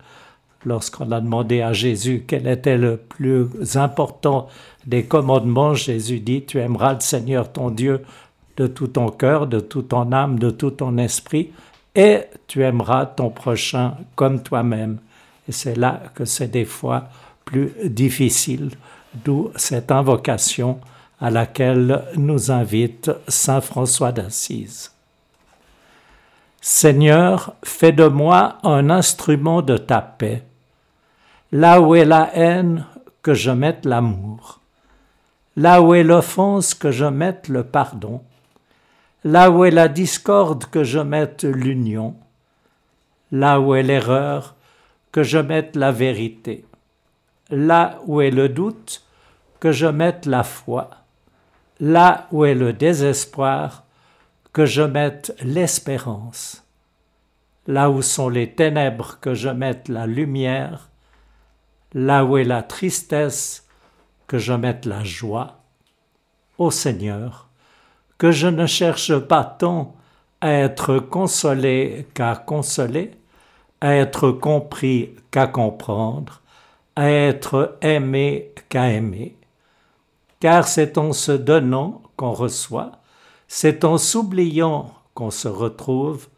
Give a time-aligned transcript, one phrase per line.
[0.67, 4.49] Lorsqu'on a demandé à Jésus quel était le plus important
[4.87, 8.03] des commandements, Jésus dit, tu aimeras le Seigneur ton Dieu
[8.57, 11.51] de tout ton cœur, de toute ton âme, de tout ton esprit,
[11.95, 14.99] et tu aimeras ton prochain comme toi-même.
[15.49, 17.09] Et c'est là que c'est des fois
[17.45, 18.71] plus difficile,
[19.13, 20.81] d'où cette invocation
[21.21, 24.93] à laquelle nous invite Saint François d'Assise.
[26.61, 30.43] Seigneur, fais de moi un instrument de ta paix.
[31.53, 32.87] Là où est la haine,
[33.23, 34.61] que je mette l'amour.
[35.57, 38.23] Là où est l'offense, que je mette le pardon
[39.25, 42.15] là où est la discorde, que je mette l'union,
[43.33, 44.55] là où est l'erreur,
[45.13, 46.65] que je mette la vérité,
[47.51, 49.03] là où est le doute,
[49.61, 50.91] que je mette la foi,
[51.81, 53.85] là où est le désespoir,
[54.53, 56.65] que je mette l'espérance,
[57.67, 60.91] là où sont les ténèbres, que je mette la lumière,
[61.95, 63.67] là où est la tristesse,
[64.27, 65.61] que je mette la joie.
[66.59, 67.49] Ô Seigneur,
[68.19, 69.95] que je ne cherche pas tant
[70.41, 73.13] à être consolé qu'à consoler,
[73.81, 76.43] à être compris qu'à comprendre,
[76.97, 79.37] à être aimé qu'à aimer.
[80.41, 82.93] Car c'est en se donnant qu'on reçoit,
[83.49, 86.29] c'est en s'oubliant qu'on se retrouve,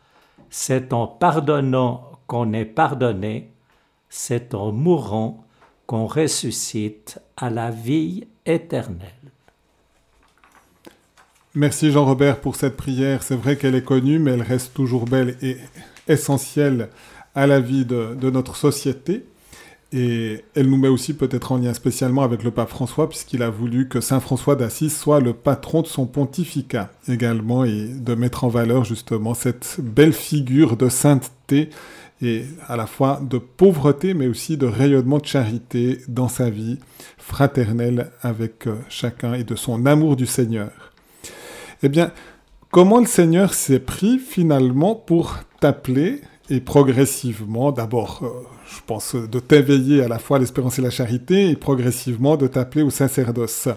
[0.51, 3.51] c'est en pardonnant qu'on est pardonné,
[4.09, 5.45] c'est en mourant
[5.87, 9.26] qu'on ressuscite à la vie éternelle.
[11.59, 13.23] Merci Jean-Robert pour cette prière.
[13.23, 15.57] C'est vrai qu'elle est connue, mais elle reste toujours belle et
[16.07, 16.91] essentielle
[17.35, 19.25] à la vie de, notre société.
[19.91, 23.49] Et elle nous met aussi peut-être en lien spécialement avec le pape François, puisqu'il a
[23.49, 28.45] voulu que Saint François d'Assise soit le patron de son pontificat également, et de mettre
[28.45, 31.71] en valeur justement cette belle figure de sainteté,
[32.21, 36.79] et à la fois de pauvreté, mais aussi de rayonnement de charité dans sa vie
[37.17, 40.86] fraternelle avec euh, chacun et de son amour du Seigneur.
[41.83, 42.13] Eh bien,
[42.71, 48.29] comment le Seigneur s'est pris finalement pour t'appeler et progressivement, d'abord, euh,
[48.71, 52.47] je pense, de t'éveiller à la fois à l'espérance et la charité, et progressivement de
[52.47, 53.69] t'appeler au sacerdoce.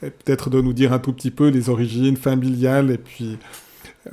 [0.00, 3.38] Peut-être de nous dire un tout petit peu les origines familiales, et puis,
[4.06, 4.10] euh,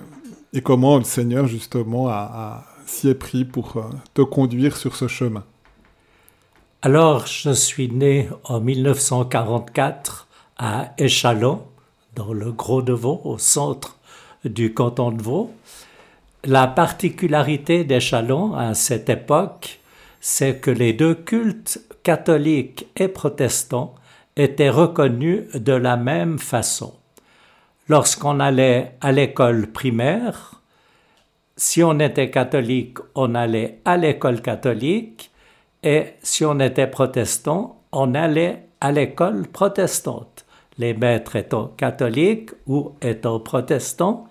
[0.54, 5.08] et comment le Seigneur, justement, a, s'y est pris pour euh, te conduire sur ce
[5.08, 5.46] chemin.
[6.82, 11.62] Alors, je suis né en 1944 à Échalon,
[12.16, 13.98] dans le Gros de Vaud, au centre
[14.44, 15.52] du canton de Vaud.
[16.44, 19.80] La particularité des Chalons à cette époque,
[20.20, 23.96] c'est que les deux cultes, catholiques et protestants,
[24.36, 26.94] étaient reconnus de la même façon.
[27.88, 30.62] Lorsqu'on allait à l'école primaire,
[31.58, 35.32] si on était catholique, on allait à l'école catholique,
[35.84, 40.41] et si on était protestant, on allait à l'école protestante
[40.78, 44.28] les maîtres étant catholiques ou étant protestants,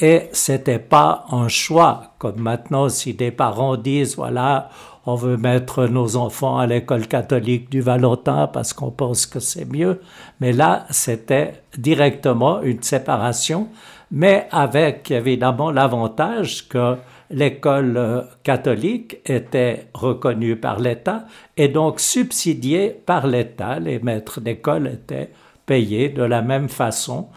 [0.00, 4.70] et c'était pas un choix, comme maintenant si des parents disent, voilà,
[5.06, 9.70] on veut mettre nos enfants à l'école catholique du Valentin parce qu'on pense que c'est
[9.70, 10.00] mieux,
[10.40, 13.68] mais là, c'était directement une séparation,
[14.10, 16.96] mais avec évidemment l'avantage que
[17.30, 21.24] l'école euh, catholique était reconnue par l'État
[21.56, 23.78] et donc subsidiée par l'État.
[23.80, 25.30] Les maîtres d'école étaient
[25.66, 27.28] payés de la même façon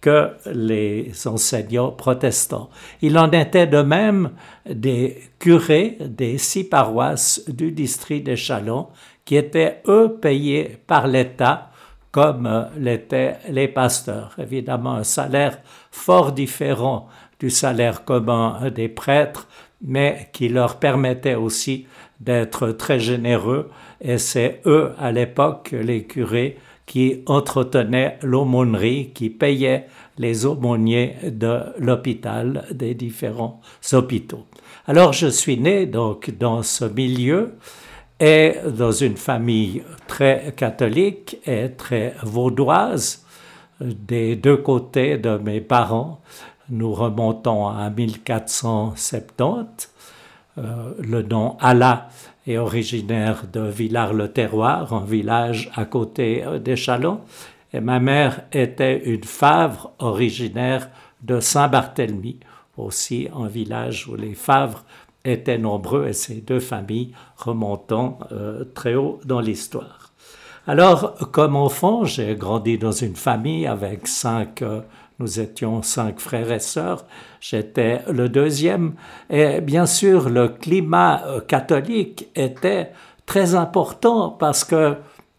[0.00, 2.70] que les enseignants protestants.
[3.02, 4.30] Il en était de même
[4.68, 8.88] des curés des six paroisses du district Chalons
[9.24, 11.70] qui étaient, eux, payés par l'État
[12.12, 14.34] comme l'étaient les pasteurs.
[14.38, 15.58] Évidemment, un salaire
[15.90, 17.08] fort différent
[17.38, 19.48] du salaire commun des prêtres,
[19.82, 21.86] mais qui leur permettait aussi
[22.20, 23.70] d'être très généreux.
[24.00, 26.56] Et c'est eux, à l'époque, les curés,
[26.86, 29.88] qui entretenaient l'aumônerie, qui payaient
[30.18, 33.60] les aumôniers de l'hôpital, des différents
[33.92, 34.46] hôpitaux.
[34.86, 37.54] Alors je suis né donc dans ce milieu
[38.20, 43.26] et dans une famille très catholique et très vaudoise
[43.80, 46.20] des deux côtés de mes parents.
[46.70, 49.90] Nous remontons à 1470.
[50.58, 52.08] Euh, le nom Allah
[52.46, 57.20] est originaire de Villars-le-Terroir, un village à côté euh, d'Échalon.
[57.72, 60.88] Et ma mère était une Favre originaire
[61.22, 62.38] de Saint-Barthélemy,
[62.76, 64.84] aussi un village où les Favres
[65.24, 70.12] étaient nombreux et ces deux familles remontant euh, très haut dans l'histoire.
[70.68, 74.80] Alors, comme enfant, j'ai grandi dans une famille avec cinq, euh,
[75.18, 77.04] nous étions cinq frères et sœurs,
[77.40, 78.94] j'étais le deuxième,
[79.30, 82.92] et bien sûr, le climat euh, catholique était
[83.24, 84.96] très important parce que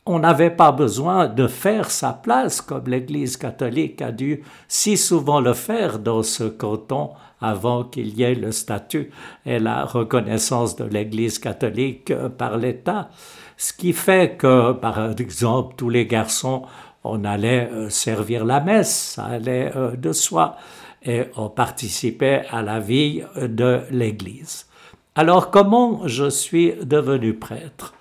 [0.09, 5.41] on n'avait pas besoin de faire sa place comme l'Église catholique a dû si souvent
[5.41, 7.09] le faire dans ce canton
[7.41, 9.11] avant qu'il y ait le statut
[9.45, 13.09] et la reconnaissance de l'Église catholique euh, par l'État.
[13.57, 16.63] Ce qui fait que, par exemple, tous les garçons,
[17.09, 20.57] on allait euh, servir la messe, ça allait euh, de soi,
[21.03, 24.67] et on participait à la vie de l'Église.
[25.15, 27.93] Alors comment je suis devenu prêtre?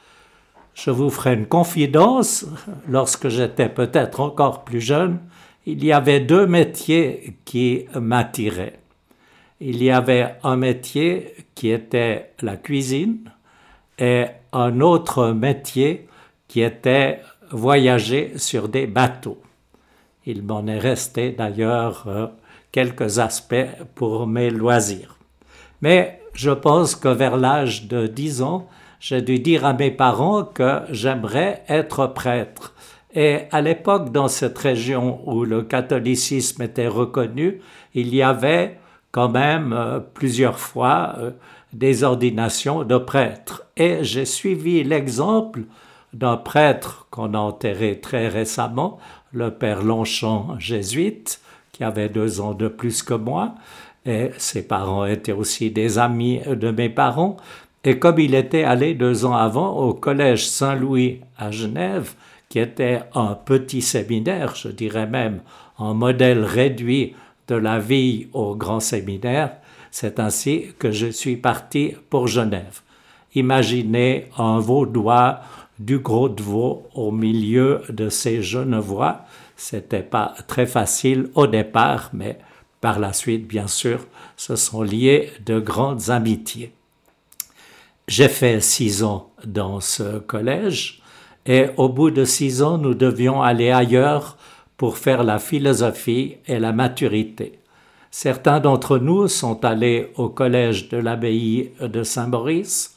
[0.74, 2.46] Je vous ferai une confidence,
[2.88, 5.20] lorsque j'étais peut-être encore plus jeune,
[5.64, 8.78] il y avait deux métiers qui m'attiraient.
[9.60, 13.30] Il y avait un métier qui était la cuisine
[13.98, 16.08] et un autre métier
[16.48, 17.20] qui était
[17.50, 19.40] voyager sur des bateaux.
[20.25, 22.26] Il m'en est resté d'ailleurs euh,
[22.72, 23.54] quelques aspects
[23.94, 25.16] pour mes loisirs.
[25.82, 28.69] Mais je pense que vers l'âge de 10 ans,
[29.00, 32.75] j'ai dû dire à mes parents que j'aimerais être prêtre.
[33.14, 37.60] Et à l'époque, dans cette région où le catholicisme était reconnu,
[37.94, 38.78] il y avait
[39.10, 41.31] quand même euh, plusieurs fois euh,
[41.72, 43.64] des ordinations de prêtres.
[43.76, 45.60] Et j'ai suivi l'exemple
[46.16, 48.98] d'un prêtre qu'on a enterré très récemment,
[49.32, 51.40] le père Longchamp jésuite,
[51.72, 53.54] qui avait deux ans de plus que moi,
[54.06, 57.36] et ses parents étaient aussi des amis de mes parents.
[57.84, 62.14] Et comme il était allé deux ans avant au collège Saint-Louis à Genève,
[62.48, 65.40] qui était un petit séminaire, je dirais même
[65.78, 67.14] un modèle réduit
[67.48, 69.56] de la vie au grand séminaire,
[69.90, 72.80] c'est ainsi que je suis parti pour Genève.
[73.34, 75.40] Imaginez un vaudois
[75.78, 76.43] du Gros de
[76.94, 79.23] au milieu de ces Genevois.
[79.56, 82.38] C'était pas très facile au départ, mais
[82.81, 84.06] par la suite, bien sûr,
[84.37, 86.73] se sont liés de grandes amitiés.
[88.08, 91.02] J'ai fait six ans dans ce collège
[91.46, 94.37] et au bout de six ans, nous devions aller ailleurs
[94.76, 97.61] pour faire la philosophie et la maturité.
[98.11, 102.95] Certains d'entre nous sont allés au collège de l'abbaye de Saint-Maurice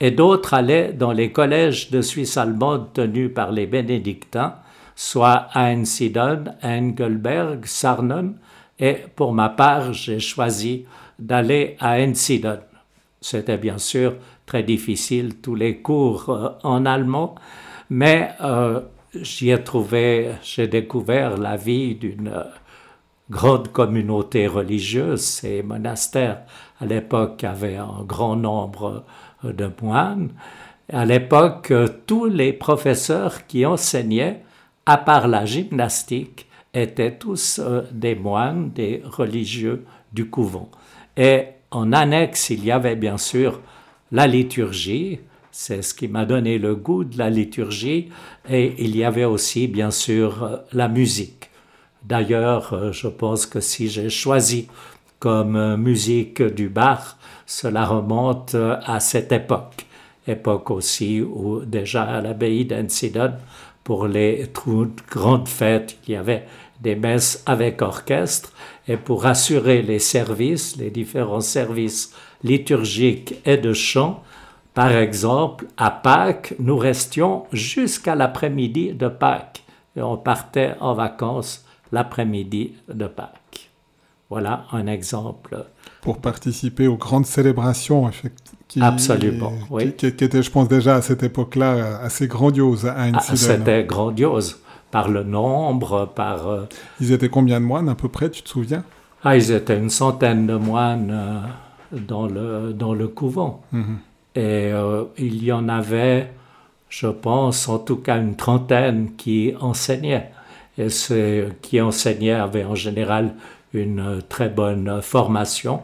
[0.00, 4.54] et d'autres allaient dans les collèges de Suisse allemande tenus par les bénédictins,
[4.96, 8.34] soit à Einsiedeln, Engelberg, Sarnen,
[8.78, 10.86] et pour ma part, j'ai choisi
[11.18, 12.60] d'aller à Einsiedeln.
[13.20, 14.14] C'était bien sûr
[14.46, 17.34] très difficile, tous les cours euh, en allemand,
[17.90, 18.80] mais euh,
[19.14, 22.32] j'y ai trouvé, j'ai découvert la vie d'une
[23.28, 25.20] grande communauté religieuse.
[25.20, 26.42] Ces monastères,
[26.80, 29.04] à l'époque, avaient un grand nombre
[29.44, 30.30] de moines.
[30.92, 31.72] À l'époque,
[32.06, 34.42] tous les professeurs qui enseignaient,
[34.86, 40.70] à part la gymnastique, étaient tous euh, des moines, des religieux du couvent.
[41.16, 43.60] Et en annexe, il y avait bien sûr
[44.12, 45.20] la liturgie,
[45.52, 48.08] c'est ce qui m'a donné le goût de la liturgie.
[48.48, 51.50] Et il y avait aussi, bien sûr, euh, la musique.
[52.02, 54.68] D'ailleurs, euh, je pense que si j'ai choisi
[55.18, 57.18] comme musique du Bach,
[57.50, 59.84] cela remonte à cette époque.
[60.28, 63.32] Époque aussi où déjà à l'abbaye d'Ensidon,
[63.82, 64.48] pour les
[65.10, 66.46] grandes fêtes, il y avait
[66.80, 68.52] des messes avec orchestre
[68.86, 72.14] et pour assurer les services, les différents services
[72.44, 74.22] liturgiques et de chant,
[74.72, 79.64] par exemple, à Pâques, nous restions jusqu'à l'après-midi de Pâques
[79.96, 83.70] et on partait en vacances l'après-midi de Pâques.
[84.28, 85.66] Voilà un exemple.
[86.02, 88.10] Pour participer aux grandes célébrations,
[88.68, 89.92] qui, Absolument, oui.
[89.92, 95.08] Qui, étaient, je pense, déjà à cette époque-là assez grandioses à ah, C'était grandiose, par
[95.08, 96.48] le nombre, par...
[96.48, 96.68] Euh,
[97.00, 98.84] ils étaient combien de moines à peu près, tu te souviens?
[99.24, 103.62] Ah, ils étaient une centaine de moines euh, dans, le, dans le couvent.
[103.72, 103.98] Mhm.
[104.36, 106.30] Et euh, il y en avait,
[106.88, 110.30] je pense, en tout cas une trentaine qui enseignaient.
[110.78, 113.34] Et ceux qui enseignaient avaient en général
[113.72, 115.80] une très bonne formation,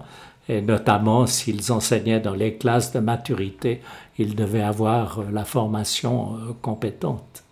[0.48, 3.80] et notamment s'ils enseignaient dans les classes de maturité,
[4.18, 7.42] ils devaient avoir la formation euh, compétente.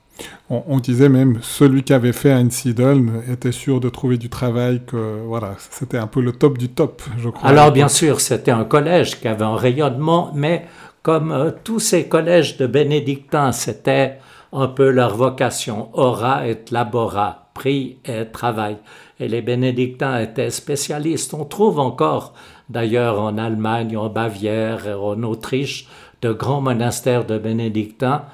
[0.48, 5.24] On, disait même celui qui avait fait Einsiedel était sûr de trouver du travail, que
[5.26, 7.48] voilà, c'était un peu le top du top, je crois.
[7.48, 10.66] Alors bien sûr, c'était un collège qui avait un rayonnement, mais
[11.02, 14.18] comme euh, tous ces collèges de bénédictins, c'était
[14.52, 18.76] un peu leur vocation, ora et labora, prix et travail.
[19.20, 21.34] Et les bénédictins étaient spécialistes.
[21.34, 22.34] On trouve encore,
[22.68, 25.88] d'ailleurs, en Allemagne, en Bavière, en Autriche,
[26.22, 28.24] de grands monastères de bénédictins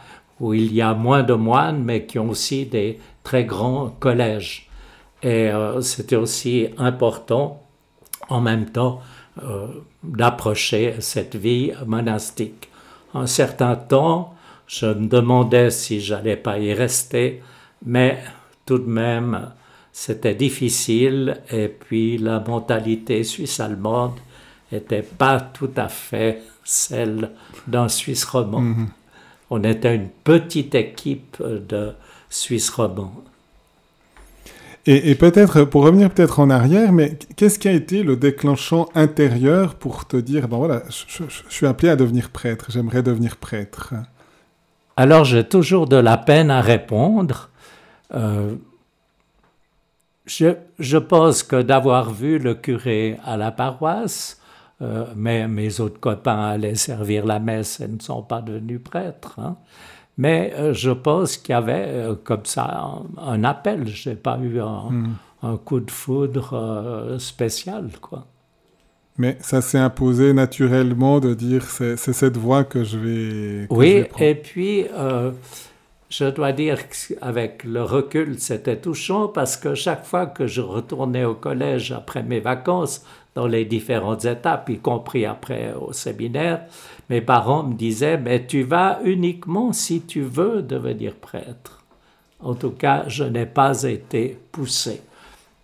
[0.41, 4.69] où il y a moins de moines, mais qui ont aussi des très grands collèges.
[5.23, 7.63] Et euh, c'était aussi important,
[8.31, 9.01] en même temps,
[9.43, 9.69] euh,
[10.03, 12.69] d'approcher cette vie monastique.
[13.13, 14.35] Un certain temps,
[14.67, 17.43] je me demandais si j'allais pas y rester,
[17.85, 18.19] mais
[18.65, 19.51] tout de même,
[20.01, 24.15] c'était difficile et puis la mentalité suisse-allemande
[24.73, 27.29] n'était pas tout à fait celle
[27.67, 28.63] d'un Suisse roman.
[28.63, 28.89] Mhm.
[29.51, 31.93] On était une petite équipe de
[32.31, 33.13] Suisse romans.
[34.87, 39.75] Et, peut-être, pour revenir peut-être en arrière, mais qu'est-ce qui a été le déclenchant intérieur
[39.75, 43.93] pour te dire, bon voilà, je, suis appelé à devenir prêtre, j'aimerais devenir prêtre?
[44.97, 47.51] Alors j'ai toujours de la peine à répondre.
[48.15, 48.55] Euh,
[50.31, 54.41] je, je, pense que d'avoir vu le curé à la paroisse,
[54.81, 59.41] euh, mais mes autres copains allaient servir la messe et ne sont pas devenus prêtres.
[59.41, 59.57] Hein.
[60.19, 63.89] Mais euh, je pense qu'il y avait euh, comme ça un, appel.
[63.89, 65.15] Je n'ai pas eu hmm.
[65.43, 67.91] un, coup de foudre spécial.
[68.01, 68.27] quoi.
[69.19, 73.67] Mais ça s'est imposé naturellement de dire c'est cette voie que je vais.
[73.69, 74.87] oui, et puis
[76.11, 81.25] je dois dire qu'avec le recul, c'était touchant parce que chaque fois que je retournais
[81.25, 83.05] au collège après mes vacances,
[83.37, 86.63] dans les différentes étapes, y compris après au séminaire,
[87.09, 91.85] mes parents me disaient, mais tu vas uniquement si tu veux devenir prêtre.
[92.41, 95.03] En tout cas, je n'ai pas été poussé.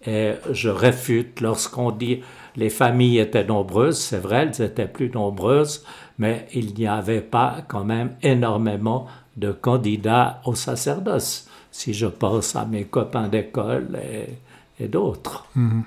[0.07, 2.23] Et je réfute lorsqu'on dit
[2.55, 5.85] les familles étaient nombreuses, c'est vrai, elles étaient plus nombreuses,
[6.19, 12.57] mais il n'y avait pas quand même énormément de candidats au sacerdoce, si je pense
[12.57, 13.99] à mes copains d'école
[14.79, 15.47] et, d'autres.
[15.55, 15.85] Mhm.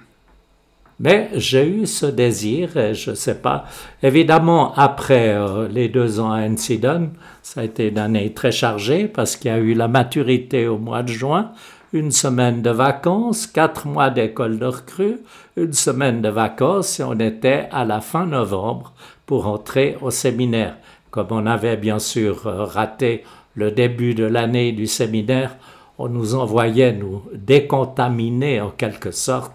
[1.00, 3.65] Mais j'ai eu ce désir, et je ne sais pas.
[4.03, 9.08] Évidemment, après euh, les deux ans à Ensidon, ça a été une année très chargée
[9.08, 11.51] parce qu'il y a eu la maturité au mois de juin,
[11.94, 15.18] une semaine de vacances, quatre mois d'école de recrue,
[15.56, 18.94] une semaine de vacances et on était à la fin novembre
[19.25, 20.75] pour entrer au séminaire.
[21.12, 23.24] Comme on avait bien sûr euh, raté
[23.60, 25.58] le début de l'année du séminaire,
[25.98, 29.51] on nous envoyait nous décontaminer en quelque sorte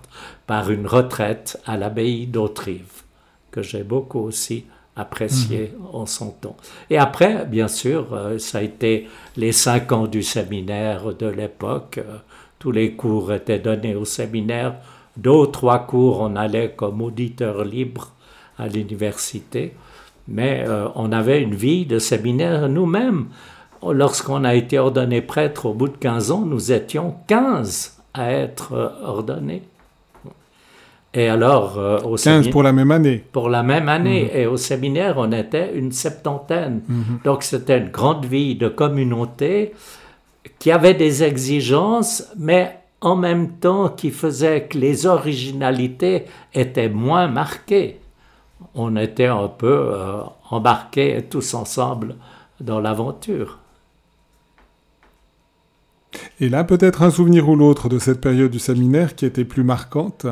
[0.47, 3.03] par une retraite à l'abbaye d'Autrive,
[3.51, 5.87] que j'ai beaucoup aussi apprécié mhm.
[5.95, 6.57] en son temps.
[6.91, 9.09] Et après, bien sûr, euh, ça a été
[9.39, 11.97] les cinq ans du séminaire de l'époque.
[11.99, 12.19] Euh,
[12.59, 14.75] tous les cours étaient donnés au séminaire.
[15.17, 18.13] Deux ou trois cours, on allait comme auditeur libre
[18.59, 19.73] à l'université.
[20.29, 23.29] Mais euh, on avait une vie de séminaire nous-mêmes.
[23.93, 28.95] Lorsqu'on a été ordonné prêtre au bout de 15 ans, nous étions 15 à être
[29.03, 29.63] ordonnés.
[31.15, 33.25] Et alors, euh, au 15 pour la même année.
[33.31, 34.25] Pour la même année.
[34.25, 34.41] Mhm.
[34.41, 36.83] Et au séminaire, on était une septantaine.
[36.89, 37.21] Mhm.
[37.25, 39.73] Donc, c'était une grande vie de communauté
[40.59, 47.29] qui avait des exigences, mais en même temps qui faisait que les originalités étaient moins
[47.29, 48.01] marquées.
[48.75, 52.17] On était un peu euh, embarqués tous ensemble
[52.61, 53.59] dans l'aventure.
[56.41, 59.65] Et là, peut-être un souvenir ou l'autre de cette période du séminaire qui était plus
[59.65, 60.27] marquante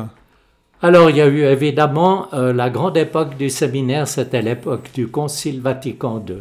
[0.85, 5.07] alors, il y a eu évidemment euh, la grande époque du séminaire, c'était l'époque du
[5.07, 6.39] Concile Vatican II.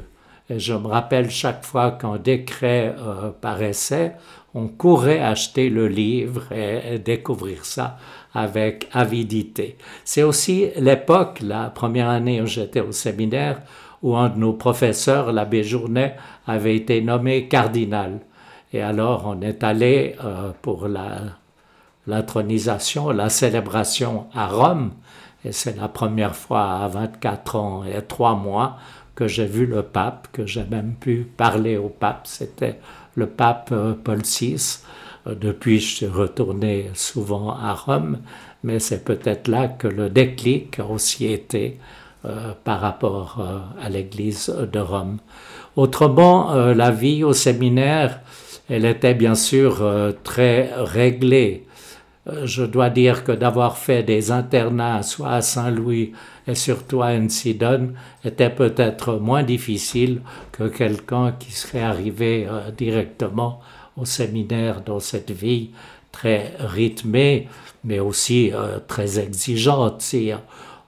[0.51, 4.17] Et je me rappelle chaque fois qu'un décret euh, paraissait,
[4.53, 7.99] on courait acheter le livre et, découvrir ça
[8.35, 9.77] avec avidité.
[10.05, 13.63] C'est aussi l'époque, la première année où j'étais au séminaire,
[14.03, 16.17] où un de nos professeurs, l'abbé Journet,
[16.49, 18.19] avait été nommé cardinal.
[18.73, 21.21] Et alors on est allé euh, pour la
[22.09, 24.91] l'intronisation, la célébration à Rome.
[25.45, 28.77] Et c'est la première fois à 24 ans et 3 mois
[29.15, 32.23] que j'ai vu le pape, que j'ai même pu parler au pape.
[32.25, 32.81] C'était
[33.15, 34.81] le pape euh, Paul VI.
[35.29, 38.19] Euh, depuis, je suis retourné souvent à Rome,
[38.65, 41.79] mais c'est peut-être là que le déclic a aussi été
[42.63, 43.45] par rapport
[43.83, 45.19] à l'Église de Rome.
[45.75, 48.21] Autrement, la vie au séminaire,
[48.73, 49.83] elle était bien sûr
[50.25, 51.67] très réglée.
[52.45, 56.13] Je dois dire que d'avoir fait des internats soit à Saint-Louis
[56.47, 60.21] et surtout à Ensidon était peut-être moins difficile
[60.53, 63.61] que quelqu'un qui serait arrivé euh, directement
[63.97, 65.71] au séminaire dans cette vie
[66.13, 67.49] très rythmée,
[67.85, 70.03] mais aussi euh, très exigeante.
[70.03, 70.31] Si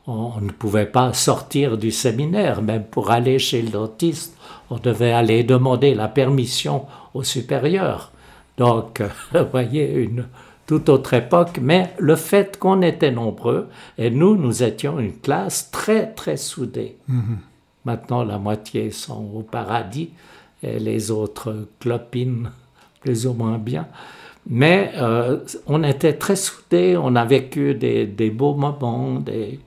[0.07, 4.37] on, ne pouvait pas sortir du séminaire, même pour aller chez le dentiste,
[4.71, 8.13] on devait aller demander la permission au supérieur.
[8.57, 9.03] Donc,
[9.33, 10.27] vous voyez, une,
[10.67, 13.69] toute autre époque, mais le fait qu'on était nombreux,
[13.99, 16.97] et nous, nous étions une classe très, très soudée.
[17.09, 17.39] Mhm.
[17.85, 20.11] Maintenant, la moitié sont au paradis,
[20.63, 22.51] et les autres clopinent
[23.01, 23.87] plus ou moins bien.
[24.47, 29.59] Mais euh, on était très soudés, on a vécu des, des beaux moments, des...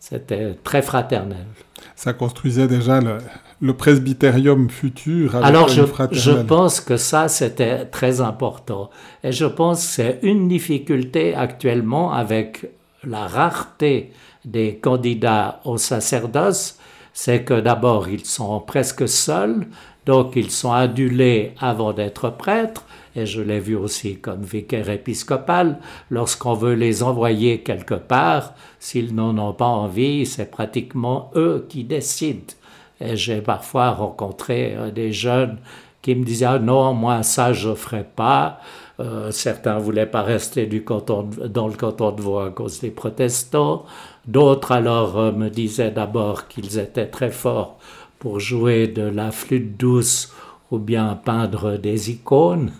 [0.00, 1.46] c'était très fraternel.
[1.94, 3.18] Ça construisait déjà le,
[3.60, 5.82] le presbytérium futur avec Alors je,
[6.12, 8.90] je pense que ça c'était très important
[9.24, 12.66] et je pense que c'est une difficulté actuellement avec
[13.04, 14.12] la rareté
[14.44, 16.78] des candidats au sacerdoce,
[17.12, 19.66] c'est que d'abord ils sont presque seuls,
[20.06, 22.84] donc ils sont adulés avant d'être prêtres,
[23.16, 25.78] et je l'ai vu aussi comme vicaire épiscopal,
[26.10, 31.84] lorsqu'on veut les envoyer quelque part, s'ils n'en ont pas envie, c'est pratiquement eux qui
[31.84, 32.52] décident.
[33.00, 35.58] Et j'ai parfois rencontré euh, des jeunes
[36.02, 38.60] qui me disaient ah non, moi ça je ferai pas.
[38.98, 42.90] Euh, certains voulaient pas rester du canton, dans le canton de Vaud à cause des
[42.90, 43.84] protestants.
[44.26, 47.78] D'autres alors euh, me disaient d'abord qu'ils étaient très forts
[48.18, 50.32] pour jouer de la flûte douce
[50.70, 52.72] ou bien peindre des icônes.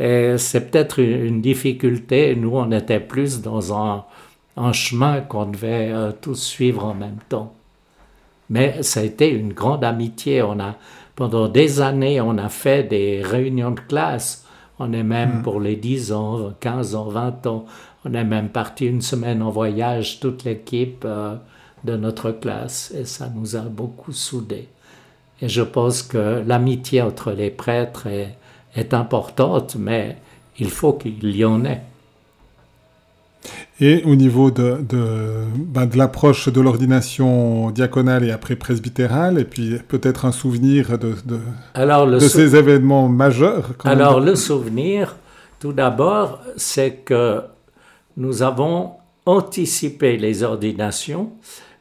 [0.00, 2.36] Et c'est peut-être une, difficulté.
[2.36, 4.04] Nous, on était plus dans un,
[4.58, 7.55] un chemin qu'on devait tous suivre en même temps.
[8.50, 10.42] Mais ça a été une grande amitié.
[10.42, 10.76] On a,
[11.14, 14.46] pendant des années, on a fait des réunions de classe.
[14.78, 15.42] On est même, mm.
[15.42, 17.64] pour les 10 ans, 15 ans, 20 ans,
[18.04, 21.34] on est même parti une semaine en voyage, toute l'équipe euh,
[21.84, 22.92] de notre classe.
[22.96, 24.68] Et ça nous a beaucoup soudés.
[25.40, 28.36] Et je pense que l'amitié entre les prêtres est,
[28.74, 30.16] est importante, mais
[30.58, 31.82] il faut qu'il y en ait.
[33.78, 39.44] Et au niveau de, de, ben de l'approche de l'ordination diaconale et après presbytérale, et
[39.44, 41.38] puis peut-être un souvenir de, de,
[41.74, 43.72] Alors, de ces événements majeurs.
[43.84, 45.16] Alors le souvenir,
[45.60, 47.42] tout d'abord, c'est que
[48.16, 48.92] nous avons
[49.26, 51.32] anticipé les ordinations.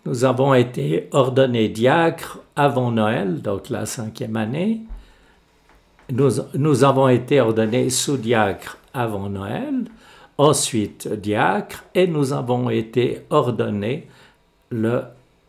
[0.06, 4.82] Nous avons été ordonnés diacres avant Noël, donc la cinquième année.
[6.12, 9.86] Nous, nous avons été ordonnés sous-diacres avant Noël
[10.38, 14.08] ensuite diacre, et nous avons été ordonnés
[14.70, 15.04] le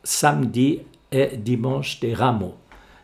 [0.05, 2.55] samedi et dimanche des rameaux.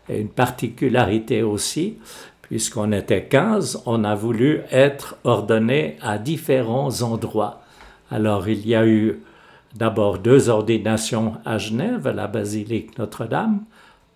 [0.08, 1.98] Et une particularité aussi,
[2.42, 7.62] puisqu'on était 15, on a voulu être ordonnés à différents endroits.
[8.10, 9.20] Alors il y a eu
[9.74, 13.64] d'abord deux ordinations à Genève, à la basilique Notre-Dame,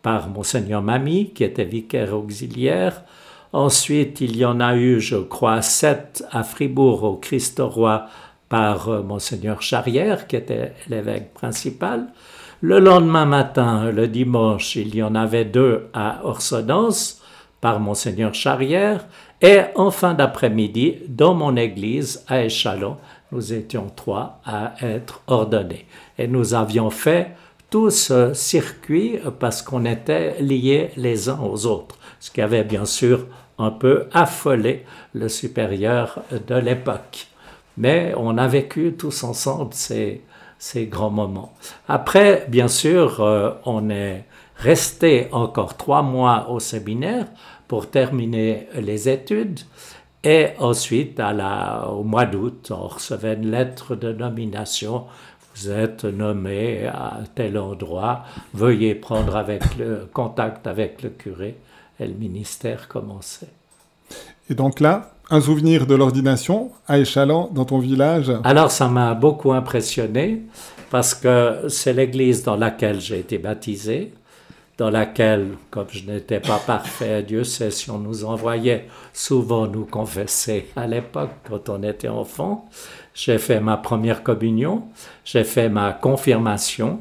[0.03, 3.03] par monseigneur Mamie, qui était vicaire auxiliaire,
[3.57, 8.05] Ensuite, il y en a eu, je crois, sept à Fribourg au Christ-Roi
[8.51, 12.09] par euh, monseigneur Charrière, qui était l'évêque principal.
[12.61, 17.23] Le lendemain matin, le dimanche, il y en avait deux à Orsonance
[17.63, 19.07] par monseigneur Charrière.
[19.41, 22.99] Et en fin d'après-midi, dans mon église à Échalon,
[23.33, 25.87] nous étions trois à être ordonnés.
[26.19, 27.31] Et nous avions fait
[27.71, 32.85] tout ce circuit parce qu'on était liés les uns aux autres ce qui avait bien
[32.85, 33.27] sûr
[33.59, 37.29] un peu affolé le supérieur de l'époque.
[37.77, 40.23] Mais on a vécu tous ensemble ces,
[40.91, 41.53] grands moments.
[41.89, 44.25] Après, bien sûr, euh, on est
[44.57, 47.27] resté encore trois mois au séminaire
[47.69, 49.61] pour terminer les études.
[50.25, 55.05] Et ensuite, à au mois d'août, on recevait une lettre de nomination.
[55.55, 59.43] Vous êtes nommé à tel endroit, veuillez prendre
[60.13, 61.57] contact avec le curé
[61.99, 63.49] et le ministère commençait.
[64.49, 69.15] Et donc là, un souvenir de l'ordination à Échalant, dans ton village Alors ça m'a
[69.15, 70.43] beaucoup impressionné
[70.91, 74.13] parce que c'est l'église dans laquelle j'ai été baptisé.
[74.79, 79.87] dans laquelle, comme je n'étais pas parfait, Dieu sait si on nous envoyait souvent nous
[79.87, 82.69] confesser à l'époque quand on était enfant.
[83.15, 84.83] J'ai fait ma première communion,
[85.25, 87.01] j'ai fait ma confirmation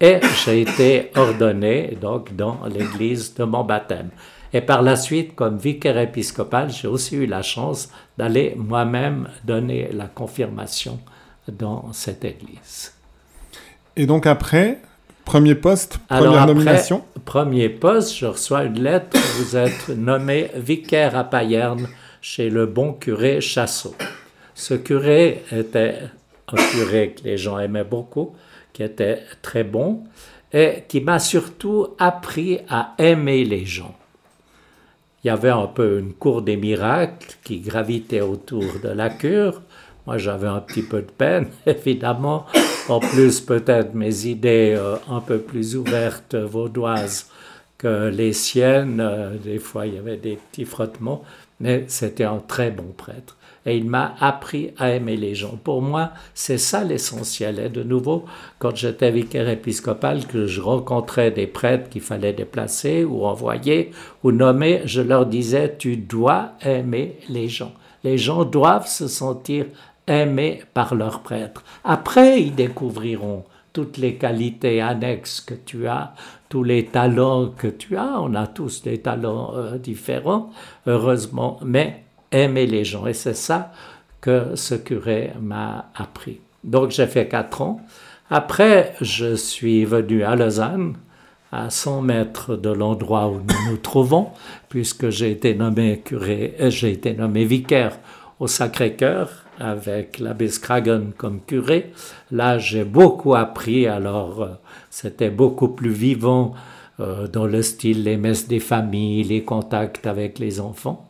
[0.00, 4.10] et j'ai été ordonné donc dans l'église de mon baptême.
[4.52, 9.90] Et par la suite, comme vicaire épiscopal, j'ai aussi eu la chance d'aller moi-même donner
[9.92, 11.00] la confirmation
[11.48, 12.94] dans cette église.
[13.96, 14.78] Et donc après,
[15.24, 17.04] premier poste, première nomination?
[17.24, 21.88] Premier poste, je reçois une lettre, vous êtes nommé vicaire à Payerne
[22.20, 23.94] chez le bon curé Chassot.
[24.54, 25.98] Ce curé était
[26.48, 28.34] un curé que les gens aimaient beaucoup,
[28.72, 30.04] qui était très bon
[30.52, 33.94] et qui m'a surtout appris à aimer les gens.
[35.26, 39.60] Il y avait un peu une cour des miracles qui gravitait autour de la cure.
[40.06, 42.46] Moi, j'avais un petit peu de peine, évidemment.
[42.88, 47.28] En plus, peut-être mes idées euh, un peu plus ouvertes vaudoises
[47.76, 49.00] que les siennes.
[49.00, 51.24] Euh, des fois, il y avait des petits frottements,
[51.58, 53.36] mais c'était un très bon prêtre
[53.66, 55.58] et il m'a appris à aimer les gens.
[55.62, 57.58] Pour moi, c'est ça l'essentiel.
[57.58, 58.24] Et de nouveau,
[58.60, 63.90] quand j'étais vicaire épiscopal, que je rencontrais des prêtres qu'il fallait déplacer ou envoyer
[64.22, 67.72] ou nommer, je leur disais, tu dois aimer les gens.
[68.04, 69.66] Les gens doivent se sentir
[70.06, 71.64] aimés par leurs prêtres.
[71.82, 76.14] Après, ils découvriront toutes les qualités annexes que tu as,
[76.48, 78.20] tous les talents que tu as.
[78.22, 80.50] On a tous des talents euh, différents,
[80.86, 82.05] heureusement, mais
[82.44, 83.06] aimer les gens.
[83.06, 83.72] Et c'est ça
[84.20, 86.40] que ce curé m'a appris.
[86.64, 87.80] Donc j'ai fait quatre ans.
[88.28, 90.96] Après, je suis venu à Lausanne,
[91.52, 94.30] à 100 mètres de l'endroit où nous nous trouvons,
[94.68, 97.98] puisque j'ai été nommé curé, euh, j'ai été nommé vicaire
[98.40, 101.92] au Sacré-Cœur avec l'abbé Scragen comme curé.
[102.30, 104.48] Là, j'ai beaucoup appris, alors euh,
[104.90, 106.52] c'était beaucoup plus vivant
[106.98, 111.08] euh, dans le style les messes des familles, les contacts avec les enfants.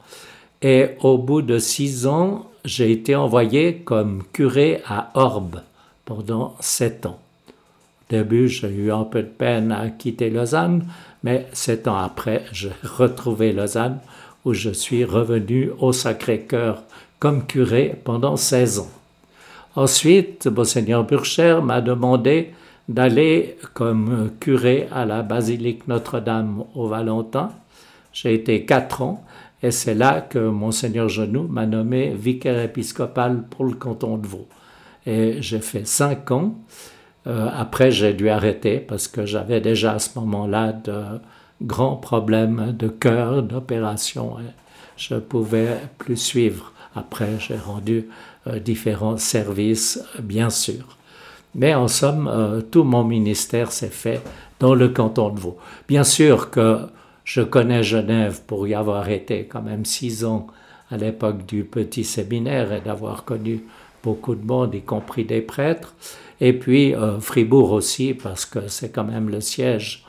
[0.62, 5.60] Et au bout de six ans, j'ai été envoyé comme curé à Orbe
[6.04, 7.20] pendant sept ans.
[7.48, 10.86] Au début, j'ai eu un peu de peine à quitter Lausanne,
[11.22, 13.98] mais sept ans après, j'ai retrouvé Lausanne
[14.44, 16.82] où je suis revenu au Sacré-Cœur
[17.18, 18.90] comme curé pendant 16 ans.
[19.74, 22.52] Ensuite, Monseigneur Burcher m'a demandé
[22.88, 27.50] d'aller comme curé à la basilique Notre-Dame au Valentin.
[28.12, 29.24] J'ai été quatre ans
[29.66, 34.46] et c'est là que Monseigneur Genoux m'a nommé vicaire épiscopal pour le canton de Vaud.
[35.06, 36.54] Et j'ai fait cinq ans.
[37.26, 41.02] Euh, après, j'ai dû arrêter parce que j'avais déjà à ce moment-là de
[41.60, 44.36] grands problèmes de cœur, d'opération.
[44.96, 46.72] Je pouvais plus suivre.
[46.94, 48.06] Après, j'ai rendu
[48.46, 50.96] euh, différents services, bien sûr.
[51.56, 54.22] Mais en somme, euh, tout mon ministère s'est fait
[54.60, 55.58] dans le canton de Vaud.
[55.88, 56.82] Bien sûr que
[57.26, 60.46] je connais Genève pour y avoir été quand même six ans
[60.90, 63.64] à l'époque du petit séminaire et d'avoir connu
[64.04, 65.96] beaucoup de monde, y compris des prêtres.
[66.40, 70.04] Et puis euh, Fribourg aussi, parce que c'est quand même le siège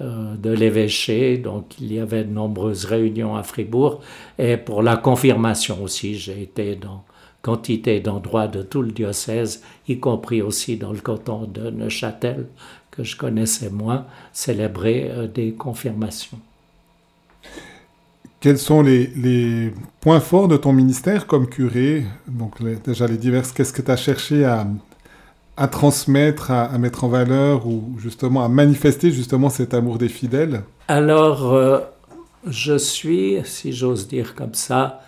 [0.00, 4.00] euh, de l'évêché, donc il y avait de nombreuses réunions à Fribourg.
[4.38, 7.04] Et pour la confirmation aussi, j'ai été dans
[7.42, 12.46] quantité d'endroits de tout le diocèse, y compris aussi dans le canton de Neuchâtel,
[12.92, 16.38] que je connaissais moins, célébrer euh, des confirmations.
[18.42, 22.04] Quels sont les, points forts de ton ministère comme curé?
[22.26, 27.68] Donc déjà les diverses, qu'est-ce que tu as cherché à, transmettre, à, mettre en valeur
[27.68, 30.64] ou justement à manifester justement cet amour des fidèles?
[30.88, 31.78] Alors, euh,
[32.44, 35.04] je suis, si j'ose dire comme ça,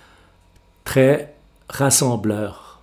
[0.85, 1.35] très
[1.69, 2.83] rassembleur.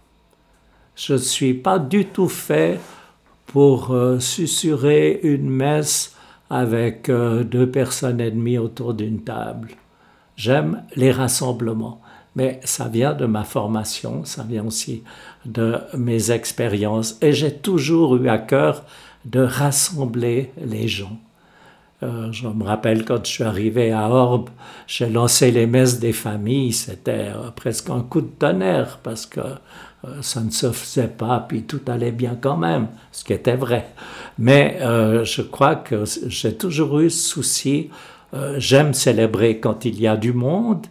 [0.97, 2.77] Je ne suis pas du tout fait
[3.47, 6.13] pour euh, susurrer une messe
[6.49, 9.69] avec euh, deux personnes et demie autour d'une table.
[10.43, 12.01] J'aime les rassemblements,
[12.35, 15.03] mais ça vient de ma formation, ça vient aussi
[15.45, 18.83] de mes expériences, et j'ai toujours eu à cœur
[19.23, 21.19] de rassembler les gens.
[22.01, 24.49] Euh, je me rappelle quand je suis arrivé à Orbe,
[24.87, 29.41] j'ai lancé les messes des familles, c'était euh, presque un coup de tonnerre parce que
[29.41, 33.57] euh, ça ne se faisait pas, puis tout allait bien quand même, ce qui était
[33.57, 33.89] vrai.
[34.39, 37.91] Mais je crois que j'ai toujours eu ce souci
[38.57, 40.87] j'aime célébrer quand il y a du monde.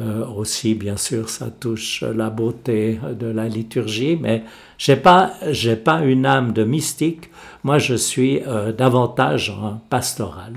[0.00, 4.44] Euh, aussi, bien sûr, ça touche la beauté de la liturgie, mais
[4.78, 7.28] j'ai pas, j'ai pas une âme de mystique.
[7.64, 10.54] Moi, je suis euh, davantage un pastoral.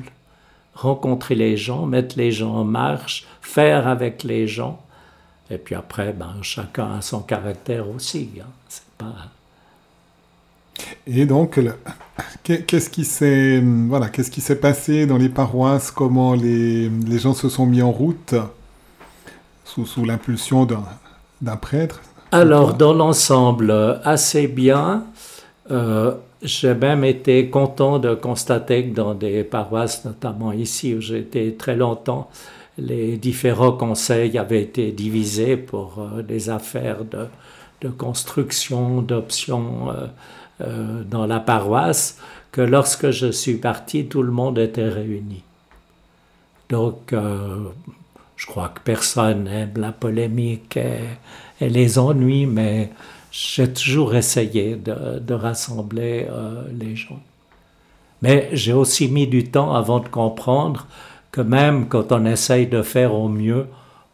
[0.75, 4.81] Rencontrer les gens, mettre les gens en marche, faire avec les gens.
[5.49, 8.29] Et puis après, ben, chacun a son caractère aussi.
[8.39, 8.45] Hein.
[8.69, 9.13] C'est pas...
[11.07, 11.59] Et donc,
[12.43, 15.91] qu'est-ce qui s'est voilà, qu'est-ce qui s'est passé dans les paroisses?
[15.91, 18.35] Comment les, les, gens se sont mis en route?
[19.65, 20.67] Sous, sous l'impulsion
[21.41, 22.01] d'un prêtre?
[22.31, 25.05] Alors, dans l'ensemble, assez bien.
[25.71, 31.55] Euh, j'ai même été content de constater que dans des paroisses, notamment ici où été
[31.55, 32.29] très longtemps,
[32.77, 37.27] les différents conseils avaient été divisés pour euh, des affaires de,
[37.81, 40.07] de construction, d'options euh,
[40.61, 42.19] euh, dans la paroisse,
[42.51, 45.43] que lorsque je suis parti, tout le monde était réuni.
[46.69, 47.13] Donc,
[48.35, 52.91] je crois que personne n'aime la polémique et, les ennuis, mais
[53.31, 56.27] j'ai toujours essayé de, rassembler
[56.71, 57.19] les gens.
[58.23, 60.87] Mais j'ai aussi mis du temps avant de comprendre
[61.31, 63.67] que même quand on essaye de faire au mieux,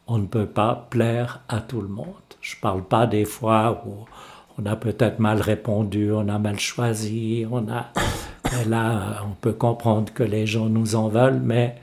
[0.08, 2.06] on ne peut pas plaire à tout le monde.
[2.42, 4.06] Je ne parle pas des fois où
[4.60, 7.92] on a peut-être mal répondu, on a mal choisi, on a...
[8.68, 11.76] là, on peut comprendre que les gens nous en veulent, mais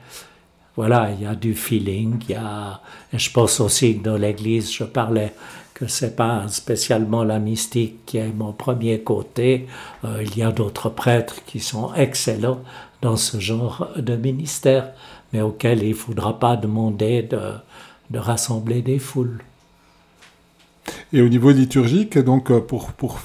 [0.75, 2.81] voilà, il y a du feeling, il y a...
[3.13, 5.33] Et je pense aussi que dans l'Église, je parlais
[5.73, 9.67] que c'est pas spécialement la mystique qui est mon premier côté.
[10.05, 12.61] Euh, il y a d'autres prêtres qui sont excellents
[13.01, 14.91] dans ce genre de ministère
[15.33, 17.39] mais auquel il ne faudra pas demander de,
[18.09, 19.41] de, rassembler des foules.
[21.13, 23.19] Et au niveau liturgique, donc, euh, pour, pour,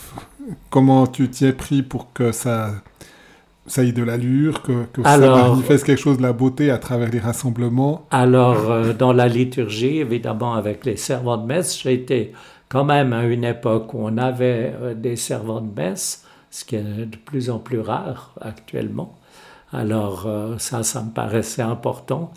[0.70, 2.70] comment tu t'y es pris pour que ça,
[3.66, 7.10] ça ait de l'allure, que, que ça manifeste quelque chose de la beauté à travers
[7.10, 8.06] les rassemblements?
[8.10, 12.32] Alors, euh, dans la liturgie, évidemment, avec les servants de messe, j'ai été
[12.68, 16.76] quand même à une époque où on avait euh, des servants de messe, ce qui
[16.76, 19.18] est de plus en plus rare actuellement.
[19.72, 22.32] Alors euh, ça, ça me paraissait important,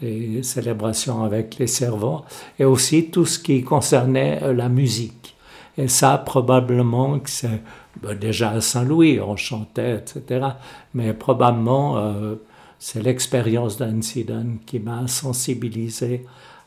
[0.00, 2.24] les célébrations avec les servants,
[2.58, 5.34] et aussi tout ce qui concernait euh, la musique.
[5.78, 7.62] Et ça, probablement c'est
[8.02, 10.46] ben, déjà à Saint-Louis, on chantait, etc.
[10.94, 12.36] Mais probablement, euh,
[12.78, 16.24] c'est l'expérience d'Ansidon qui m'a sensibilisé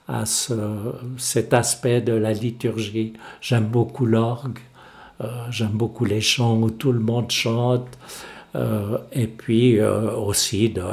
[0.08, 0.54] à ce,
[1.18, 3.14] cet aspect de la liturgie.
[3.42, 4.58] J'aime beaucoup l'orgue,
[5.52, 7.88] j'aime beaucoup les chants où tout le monde chante.
[8.56, 10.84] Euh, et puis euh, aussi de,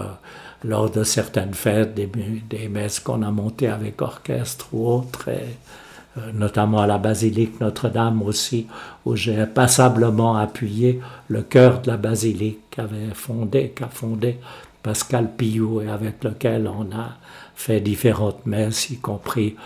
[0.64, 2.07] lors de certaines fêtes, des,
[2.49, 5.57] des messes qu'on a montées avec orchestre ou autres, et,
[6.19, 8.66] euh, notamment à la basilique Notre-Dame aussi,
[9.05, 14.38] où j'ai passablement appuyé le cœur de la basilique qu'avait fondé, qu'a fondé
[14.83, 17.16] Pascal Pillou et avec lequel on a
[17.55, 19.57] fait différentes messes, y compris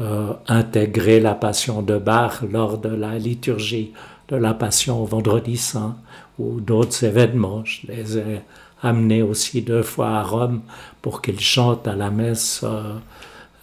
[0.00, 3.92] euh, intégrer la Passion de Bach lors de la liturgie
[4.28, 5.96] de la Passion au Vendredi Saint
[6.38, 7.64] ou d'autres événements.
[7.64, 8.40] Je les ai
[8.84, 10.60] amenés aussi deux fois à Rome
[11.02, 12.94] pour qu'ils chantent à la messe, euh,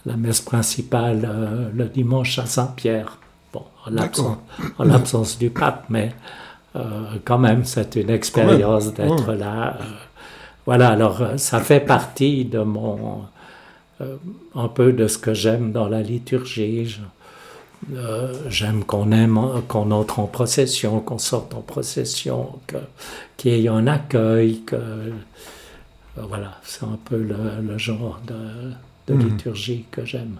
[0.04, 3.18] la messe principale euh, le dimanche à Saint-Pierre.
[3.52, 3.64] Bon,
[4.78, 6.12] en l'absence du pape, mais
[6.74, 9.78] euh, quand même, c'est une expérience d'être là.
[10.66, 13.22] voilà, alors ça fait partie de mon,
[14.54, 16.98] un peu de ce que j'aime dans la liturgie.
[17.94, 22.60] Euh, j'aime qu'on aime, qu'on entre en procession, qu'on sorte en procession,
[23.36, 25.10] qu'il y ait un accueil, que euh,
[26.16, 29.20] voilà, c'est un peu le, genre de, mhm.
[29.30, 30.36] liturgie que j'aime.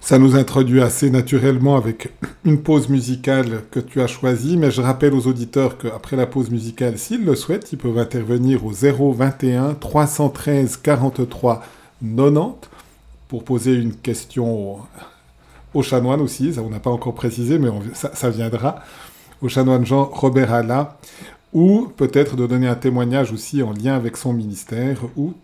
[0.00, 2.12] Ça nous introduit assez naturellement avec
[2.44, 6.50] une pause musicale que tu as choisie, mais je rappelle aux auditeurs qu'après la pause
[6.50, 11.64] musicale, s'ils le souhaitent, ils peuvent intervenir au 021 313 43
[12.02, 12.68] 90
[13.28, 14.76] pour poser une question
[15.74, 18.76] au chanoine aussi, ça on n'a pas encore précisé, mais ça, viendra,
[19.42, 20.96] au chanoine Jean-Robert Alla,
[21.52, 25.34] ou peut-être de donner un témoignage aussi en lien avec son ministère, ou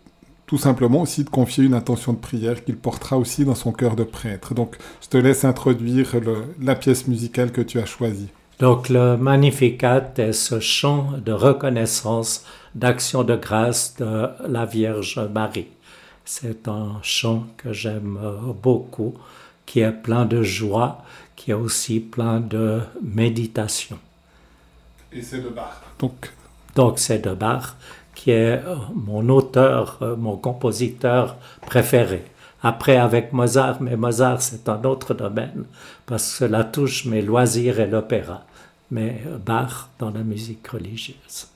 [0.47, 3.95] tout simplement aussi de confier une intention de prière qu'il portera aussi dans son cœur
[3.95, 4.55] de prêtre.
[4.55, 6.12] Donc je te laisse introduire
[6.61, 8.29] la pièce musicale que tu as choisie.
[8.59, 15.69] Donc le Magnificat est ce chant de reconnaissance, d'action de grâce de la Vierge Marie.
[16.25, 18.19] C'est un chant que j'aime
[18.61, 19.14] beaucoup
[19.71, 21.05] qui est plein de joie,
[21.37, 24.01] qui est aussi plein de méditation.
[25.13, 25.81] Et c'est de Bach.
[26.01, 26.33] Donc,
[26.75, 27.77] Donc c'est de Bach,
[28.17, 32.25] qui est euh, mon auteur, euh, mon compositeur préféré.
[32.65, 35.67] Après avec Mozart, mais Mozart c'est un autre domaine,
[36.05, 38.43] parce que cela touche mes loisirs et l'opéra.
[38.91, 41.47] Mais euh, Bach dans la musique religieuse.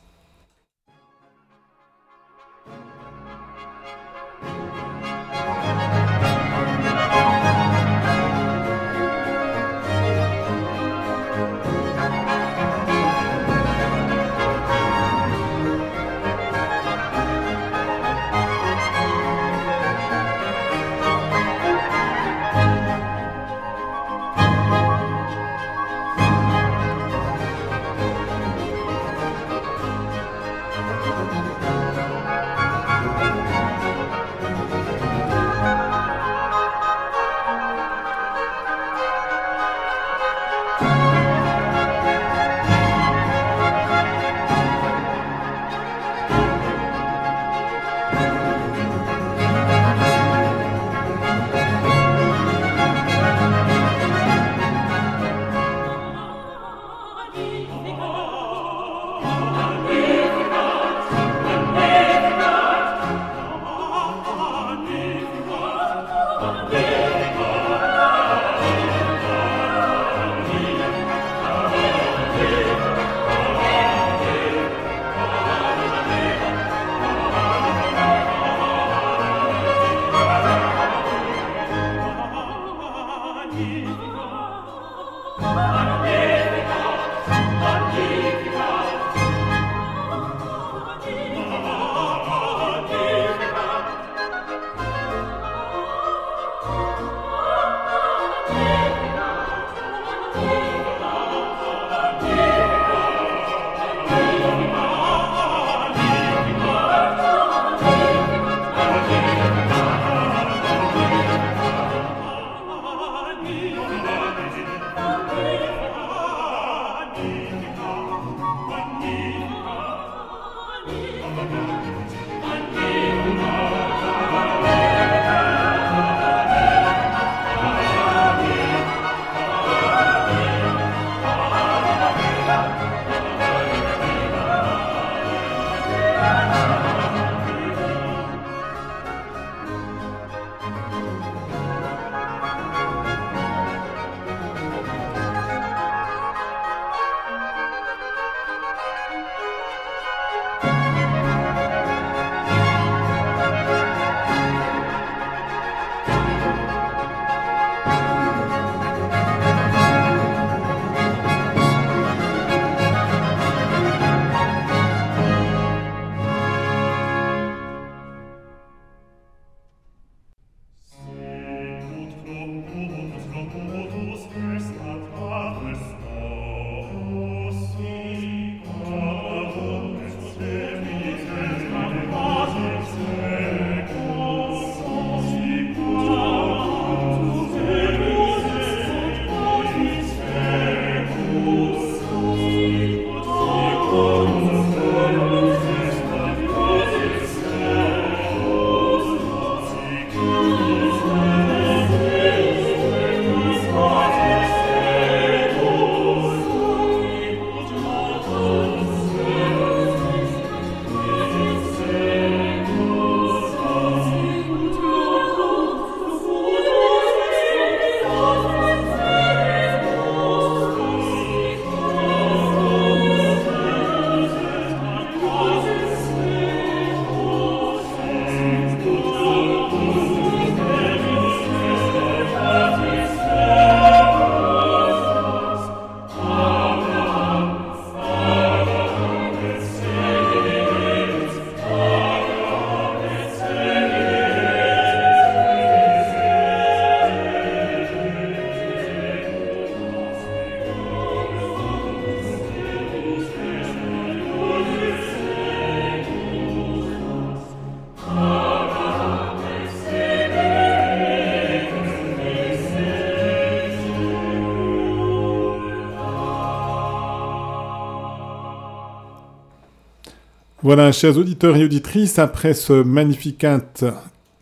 [270.65, 273.61] Voilà, chers auditeurs et auditrices, après ce Magnificat,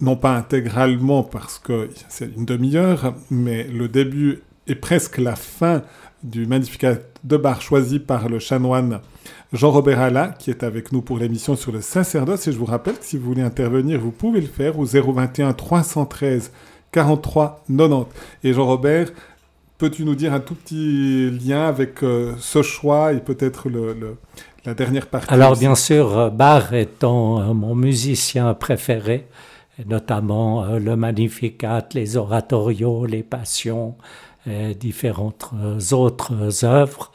[0.01, 5.83] non pas intégralement parce que c'est une demi-heure, mais le début et presque la fin
[6.23, 9.01] du Magnificat de Bar choisi par le chanoine
[9.53, 12.47] Jean-Robert Alla, qui est avec nous pour l'émission sur le sacerdoce.
[12.47, 15.55] Et je vous rappelle que si vous voulez intervenir, vous pouvez le faire au 021
[15.55, 16.53] 313
[16.93, 18.07] 43 90.
[18.45, 19.09] Et Jean-Robert,
[19.83, 24.17] peux-tu nous dire un tout petit lien avec euh, ce choix et peut-être le,
[24.65, 25.33] la dernière partie.
[25.33, 29.27] Alors bien sûr, euh, Bach étant euh, mon musicien préféré,
[29.87, 33.97] notamment euh, le Magnificat, les oratorios, les passions,
[34.45, 35.51] et différentes
[35.93, 37.13] autres œuvres.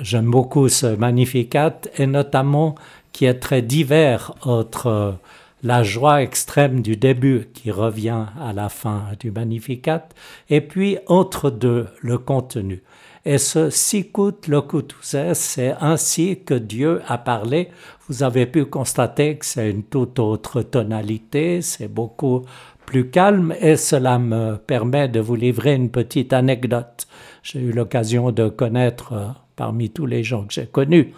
[0.00, 2.74] J'aime beaucoup ce Magnificat et notamment
[3.12, 5.18] qui est très divers entre
[5.62, 10.08] la joie extrême du début qui revient à la fin du Magnificat
[10.48, 12.82] et puis entre deux le contenu.
[13.24, 17.68] Et ce sicut locutus c'est ainsi que Dieu a parlé.
[18.08, 22.42] Vous avez pu constater que c'est une toute autre tonalité, c'est beaucoup
[22.84, 27.06] plus calme et cela me permet de vous livrer une petite anecdote.
[27.44, 31.14] J'ai eu l'occasion de connaître euh, parmi tous les gens que j'ai connus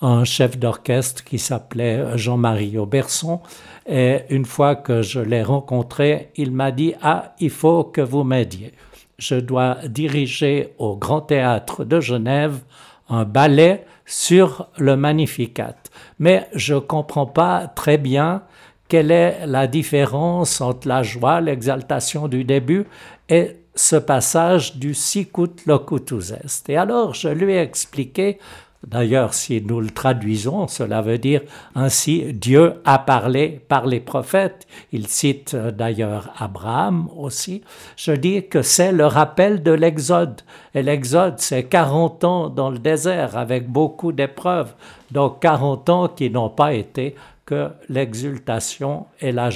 [0.00, 3.40] un chef d'orchestre qui s'appelait Jean-Marie Auberson
[3.88, 8.22] et une fois que je l'ai rencontré, il m'a dit "Ah, il faut que vous
[8.22, 8.72] m'aidiez."
[9.18, 12.60] Je dois diriger au Grand Théâtre de Genève
[13.08, 15.76] un ballet sur le Magnificat.
[16.18, 18.42] Mais je ne comprends pas très bien
[18.86, 22.86] quelle est la différence entre la joie, l'exaltation du début
[23.28, 26.68] et ce passage du sicut locutus est.
[26.68, 28.38] Et alors je lui ai expliqué,
[28.86, 31.42] d'ailleurs si nous le traduisons, cela veut dire
[31.74, 34.66] ainsi Dieu a parlé par les prophètes.
[34.92, 37.62] Il cite euh, d'ailleurs Abraham aussi.
[37.96, 40.42] Je dis que c'est le rappel de l'Exode.
[40.74, 44.74] Et l'Exode, c'est 40 ans dans le désert avec beaucoup d'épreuves.
[45.10, 47.14] Donc 40 ans qui n'ont pas été
[47.44, 49.48] que l'exultation et la.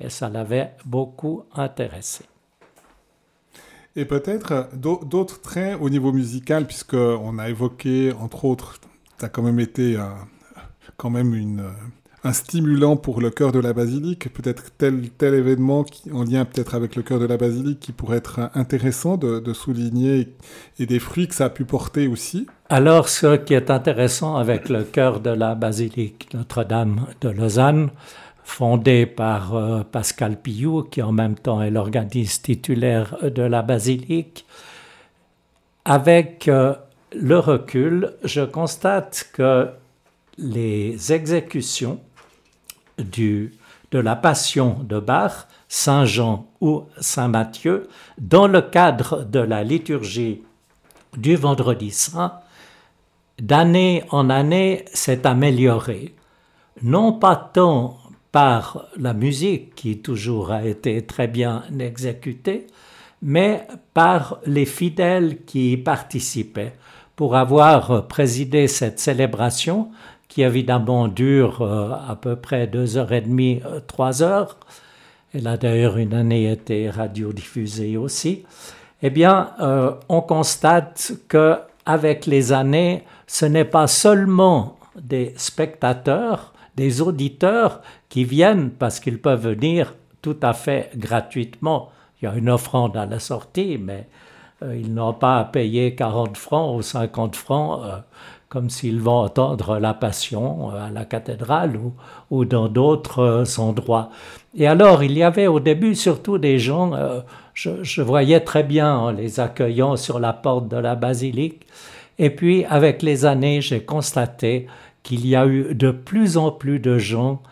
[0.00, 2.29] Et ça l'avait beaucoup intéressé.
[3.96, 8.80] Et peut-être d'autres traits au niveau musical, puisqu'on a évoqué, entre autres,
[9.18, 10.04] tu as quand même été euh,
[10.96, 11.70] quand même euh,
[12.22, 16.94] un stimulant pour le cœur de la basilique, peut-être tel, événement en lien peut-être avec
[16.94, 20.36] le cœur de la basilique qui pourrait être intéressant de souligner
[20.78, 22.46] et des fruits que ça a pu porter aussi.
[22.68, 27.90] Alors, ce qui est intéressant avec le cœur de la basilique Notre-Dame de Lausanne,
[28.50, 34.44] fondée par euh, Pascal Pillou, qui en même temps est l'organisme titulaire de la basilique,
[35.84, 36.74] avec euh,
[37.12, 39.68] le recul, je constate que
[40.36, 42.00] les exécutions
[42.98, 43.50] de
[43.92, 47.88] la Passion de Bach, Saint Jean ou Saint Matthieu,
[48.18, 50.42] dans le cadre de la liturgie
[51.16, 52.40] du Vendredi Saint,
[53.40, 56.14] d'année en année s'est amélioré,
[56.82, 57.99] non pas tant
[58.32, 62.66] par la musique qui toujours a été très bien exécutée,
[63.22, 66.72] mais par les fidèles qui y participaient.
[67.16, 69.90] Pour avoir présidé cette célébration,
[70.30, 74.56] qui évidemment dure euh, à peu près deux heures et demie, euh, trois heures,
[75.34, 78.44] elle a d'ailleurs une année été radiodiffusée aussi,
[79.02, 86.52] eh bien, euh, on constate que avec les années, ce n'est pas seulement des spectateurs,
[86.76, 91.90] des auditeurs qui viennent parce qu'ils peuvent venir tout à fait gratuitement.
[92.20, 94.08] Il y a une offrande à la sortie, mais
[94.62, 97.96] euh, ils n'ont pas à payer 40 francs ou 50 francs euh,
[98.48, 101.94] comme s'ils vont entendre la Passion euh, à la cathédrale ou,
[102.30, 104.10] ou dans d'autres endroits.
[104.54, 106.92] Et alors, il y avait au début surtout des gens,
[107.54, 111.64] je, je, voyais très bien en les accueillant sur la porte de la basilique,
[112.22, 114.66] et puis, avec les années, j'ai constaté
[115.02, 117.42] qu'il y a eu de plus en plus de gens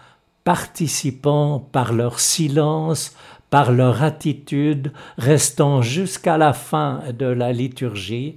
[0.45, 3.15] participant par leur silence,
[3.51, 8.37] par leur attitude, restant jusqu'à la fin de la liturgie.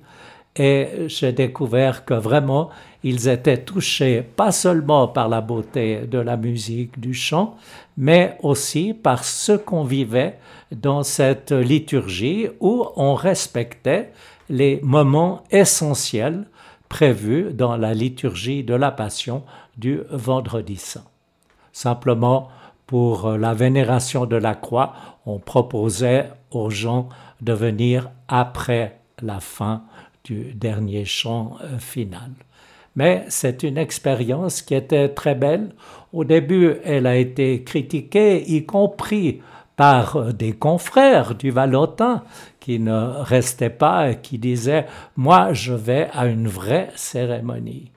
[0.56, 2.70] Et j'ai découvert que vraiment,
[3.04, 7.56] ils étaient touchés pas seulement par la beauté de la musique, du chant,
[7.98, 10.38] mais aussi par ce qu'on vivait
[10.72, 14.12] dans cette liturgie où on respectait
[14.50, 16.46] les moments essentiels
[16.92, 19.44] prévus dans la liturgie de la Passion
[19.78, 21.06] du vendredi saint.
[21.72, 22.50] Simplement,
[22.86, 24.94] pour la vénération de la croix,
[25.26, 27.08] on proposait aux gens
[27.40, 29.84] de venir après la fin
[30.26, 32.32] du dernier chant euh, final.
[32.98, 35.74] Mais c'est une expérience qui était très belle.
[36.12, 39.40] Au début, elle a été critiquée, y compris
[39.82, 42.24] par des confrères du Valentin
[42.60, 47.90] qui ne restaient pas et qui disaient Moi, je vais à une vraie cérémonie.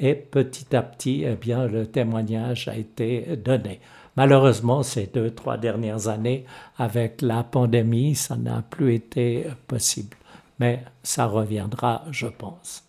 [0.00, 3.78] Et petit à petit, eh bien, le témoignage a été donné.
[4.16, 6.44] Malheureusement, ces deux, trois dernières années,
[6.76, 10.16] avec la pandémie, ça n'a plus été possible.
[10.58, 12.82] Mais ça reviendra, je pense.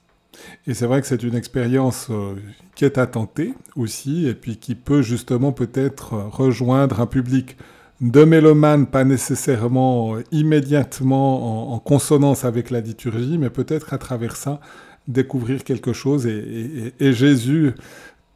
[0.68, 2.36] Et c'est vrai que c'est une expérience euh,
[2.76, 7.58] qui est à tenter aussi, et puis qui peut justement peut-être rejoindre un public
[8.02, 14.36] de mélomanes, pas nécessairement euh, immédiatement en, consonance avec la liturgie, mais peut-être à travers
[14.36, 14.60] ça
[15.08, 17.74] découvrir quelque chose et, Jésus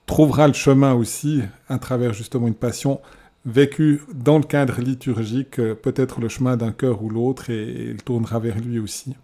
[0.06, 3.02] trouvera le chemin aussi à travers justement une passion
[3.46, 8.04] vécue dans le cadre liturgique, euh, peut-être le chemin d'un cœur ou l'autre et il
[8.04, 9.16] tournera vers lui aussi.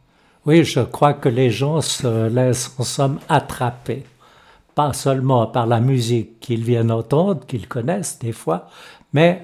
[0.46, 4.04] Oui, je crois que les gens se laissent en somme attraper,
[4.76, 8.68] pas seulement par la musique qu'ils viennent entendre, qu'ils connaissent des fois,
[9.12, 9.42] mais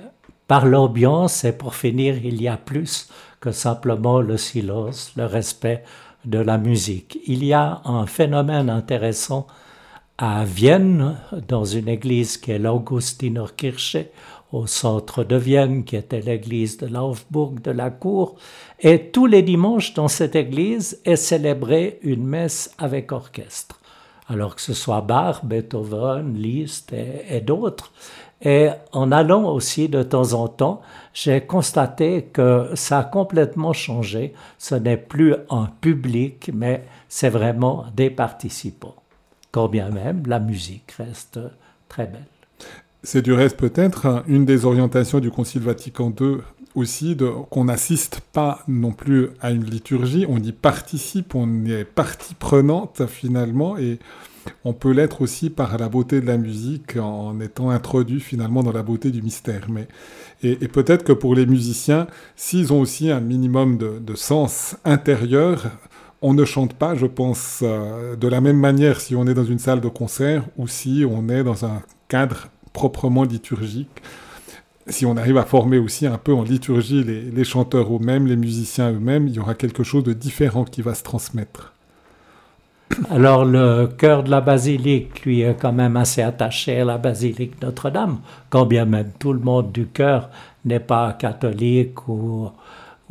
[0.47, 5.83] par l'ambiance et pour finir, il y a plus que simplement le silence, le respect
[6.23, 7.17] de la musique.
[7.25, 9.47] Il y a un phénomène intéressant
[10.19, 13.97] à Vienne, dans une église qui est l'Augustinerkirche,
[14.51, 18.35] au centre de Vienne, qui était l'église de Laufburg de la cour.
[18.79, 23.79] Et tous les dimanches, dans cette église, est célébrée une messe avec orchestre.
[24.27, 27.91] Alors que ce soit Bach, Beethoven, Liszt et, d'autres.
[28.41, 30.81] Et en allant aussi de temps en temps,
[31.13, 34.33] j'ai constaté que ça a complètement changé.
[34.57, 38.95] Ce n'est plus un public, mais c'est vraiment des participants.
[39.51, 41.39] Quand bien même, la musique reste
[41.89, 42.40] très belle.
[43.03, 46.37] C'est du reste peut-être une des orientations du Concile Vatican II
[46.75, 47.17] aussi,
[47.49, 53.07] qu'on n'assiste pas non plus à une liturgie, on y participe, on est partie prenante
[53.07, 53.99] finalement, et
[54.63, 58.71] on peut l'être aussi par la beauté de la musique en étant introduit finalement dans
[58.71, 59.67] la beauté du mystère.
[59.69, 59.87] Mais,
[60.43, 65.71] et, peut-être que pour les musiciens, s'ils ont aussi un minimum de, sens intérieur,
[66.21, 69.43] on ne chante pas, je pense, euh, de la même manière si on est dans
[69.43, 74.01] une salle de concert ou si on est dans un cadre proprement liturgique.
[74.87, 78.91] Si on arrive à former aussi un peu en liturgie les, chanteurs eux-mêmes, les musiciens
[78.91, 81.73] eux-mêmes, il y aura quelque chose de différent qui va se transmettre.
[83.09, 87.61] Alors le cœur de la basilique, lui, est quand même assez attaché à la basilique
[87.61, 88.19] Notre-Dame,
[88.49, 90.29] quand bien même tout le monde du cœur
[90.65, 92.49] n'est pas catholique ou,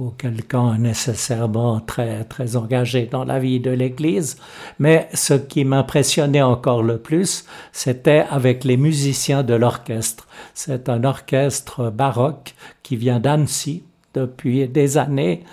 [0.01, 4.39] ou quelqu'un nécessairement très, très engagé dans la vie de l'Église.
[4.79, 10.27] Mais ce qui m'impressionnait encore le plus, c'était avec les musiciens de l'orchestre.
[10.55, 13.85] C'est un orchestre baroque qui vient d'Annecy
[14.15, 15.45] depuis des années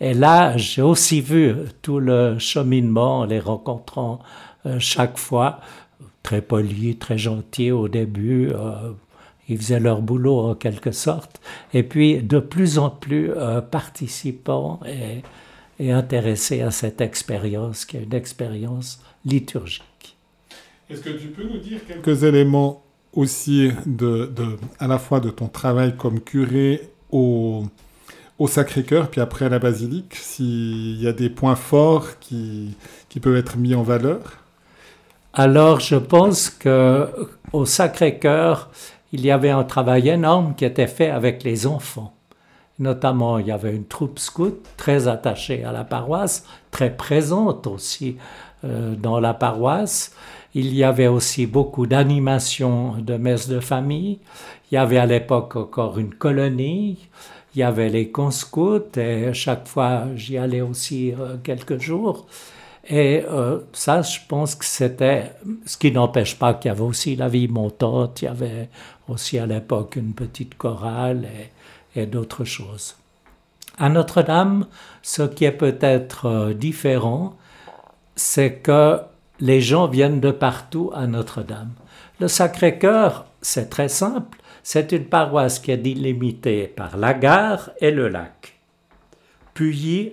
[0.00, 4.18] et là, j'ai aussi vu tout le cheminement, les rencontrant
[4.66, 5.60] euh, chaque fois,
[6.22, 8.50] très polis, très gentils au début.
[8.50, 8.92] Euh,
[9.48, 11.40] ils faisaient leur boulot en quelque sorte.
[11.72, 15.22] Et puis, de plus en plus euh, participants et,
[15.78, 20.16] et, intéressés à cette expérience, qui est une expérience liturgique.
[20.90, 22.82] Est-ce que tu peux nous dire quelques éléments
[23.12, 27.64] aussi de, de, à la fois de ton travail comme curé au
[28.38, 32.76] au Sacré-Cœur, puis après à la basilique, s'il y a des points forts qui,
[33.08, 34.38] qui peuvent être mis en valeur?
[35.32, 37.08] Alors, je pense que
[37.52, 38.70] au Sacré-Cœur,
[39.14, 42.12] il y avait un travail énorme qui était fait avec les enfants.
[42.80, 48.16] Notamment, il y avait une troupe scout très attachée à la paroisse, très présente aussi
[48.64, 50.12] euh, dans la paroisse.
[50.54, 54.18] Il y avait aussi beaucoup d'animations de messes de famille.
[54.70, 56.98] Il y avait à l'époque encore une colonie
[57.54, 62.26] il y avait les conscouts et chaque fois j'y allais aussi euh, quelques jours.
[62.86, 65.32] Et euh, ça, je pense que c'était
[65.64, 68.68] ce qui n'empêche pas qu'il y avait aussi la vie montante, il y avait
[69.08, 71.26] aussi à l'époque une petite chorale
[71.94, 72.96] et, et d'autres choses.
[73.78, 74.66] À Notre-Dame,
[75.02, 77.36] ce qui est peut-être euh, différent,
[78.16, 79.00] c'est que
[79.40, 81.72] les gens viennent de partout à Notre-Dame.
[82.20, 84.38] Le Sacré-Cœur, c'est très simple.
[84.62, 88.58] C'est une paroisse qui est délimitée par la gare et le lac.
[89.52, 90.12] Puyi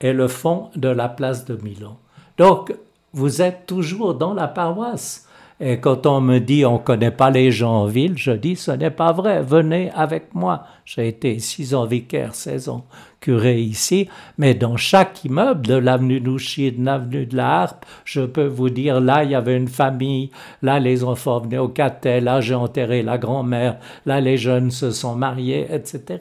[0.00, 1.98] est le fond de la place de Milan.
[2.38, 2.74] Donc,
[3.12, 5.26] vous êtes toujours dans la paroisse.
[5.58, 8.56] Et quand on me dit on ne connaît pas les gens en ville, je dis
[8.56, 10.66] ce n'est pas vrai, venez avec moi.
[10.84, 12.84] J'ai été six ans vicaire, 16 ans
[13.20, 14.06] curé ici,
[14.36, 18.68] mais dans chaque immeuble de l'avenue Douchy, de l'avenue de la Harpe, je peux vous
[18.68, 20.30] dire là il y avait une famille,
[20.60, 24.90] là les enfants venaient au catet, là j'ai enterré la grand-mère, là les jeunes se
[24.90, 26.20] sont mariés, etc.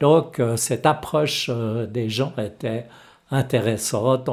[0.00, 2.84] Donc euh, cette approche euh, des gens était
[3.30, 4.28] intéressante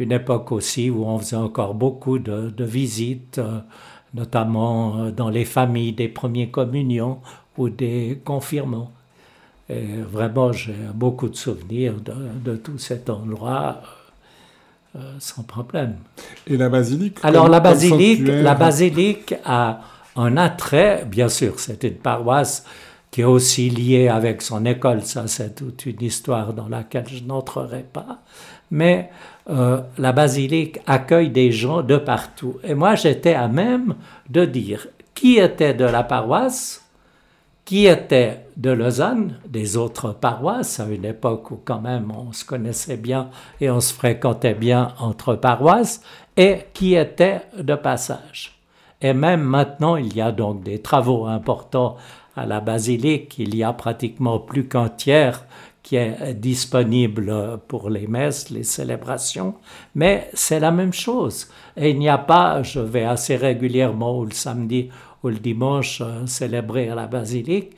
[0.00, 3.60] une époque aussi où on faisait encore beaucoup de, visites, euh,
[4.14, 7.18] notamment euh, dans les familles des premiers communions
[7.56, 8.90] ou des confirmants.
[9.68, 11.94] Et vraiment, j'ai beaucoup de souvenirs
[12.44, 13.80] de, tout cet endroit.
[14.96, 15.98] Euh, sans problème.
[16.48, 19.82] Et la basilique Alors la basilique, la basilique a
[20.16, 22.64] un attrait, bien sûr, c'est une paroisse
[23.10, 27.22] qui est aussi liée avec son école, ça c'est toute une histoire dans laquelle je
[27.24, 28.18] n'entrerai pas,
[28.70, 29.10] mais
[29.48, 32.58] euh, la basilique accueille des gens de partout.
[32.62, 33.94] Et moi, j'étais à même
[34.28, 36.86] de dire qui était de la paroisse,
[37.64, 42.44] qui était de Lausanne, des autres paroisses, à une époque où quand même on se
[42.44, 43.30] connaissait bien
[43.60, 46.02] et on se fréquentait bien entre paroisses,
[46.36, 48.58] et qui était de passage.
[49.00, 51.96] Et même maintenant, il y a donc des travaux importants
[52.36, 55.44] à la basilique, il y a pratiquement plus qu'un tiers
[55.90, 59.56] qui est disponible pour les messes, les célébrations,
[59.96, 61.48] mais c'est la même chose.
[61.76, 64.88] Et il n'y a pas, je vais assez régulièrement ou le samedi
[65.24, 67.72] ou le dimanche euh, célébrer à la basilique,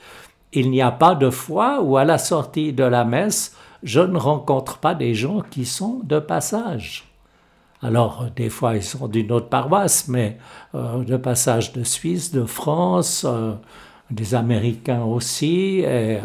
[0.53, 4.19] il n'y a pas de fois où à la sortie de la messe, je ne
[4.19, 7.05] rencontre pas des gens qui sont de passage.
[7.81, 10.37] Alors, des fois, ils sont d'une autre paroisse, mais
[10.75, 13.55] euh, de passage de Suisse, de France, euh,
[14.11, 15.79] des Américains aussi.
[15.79, 16.21] Et,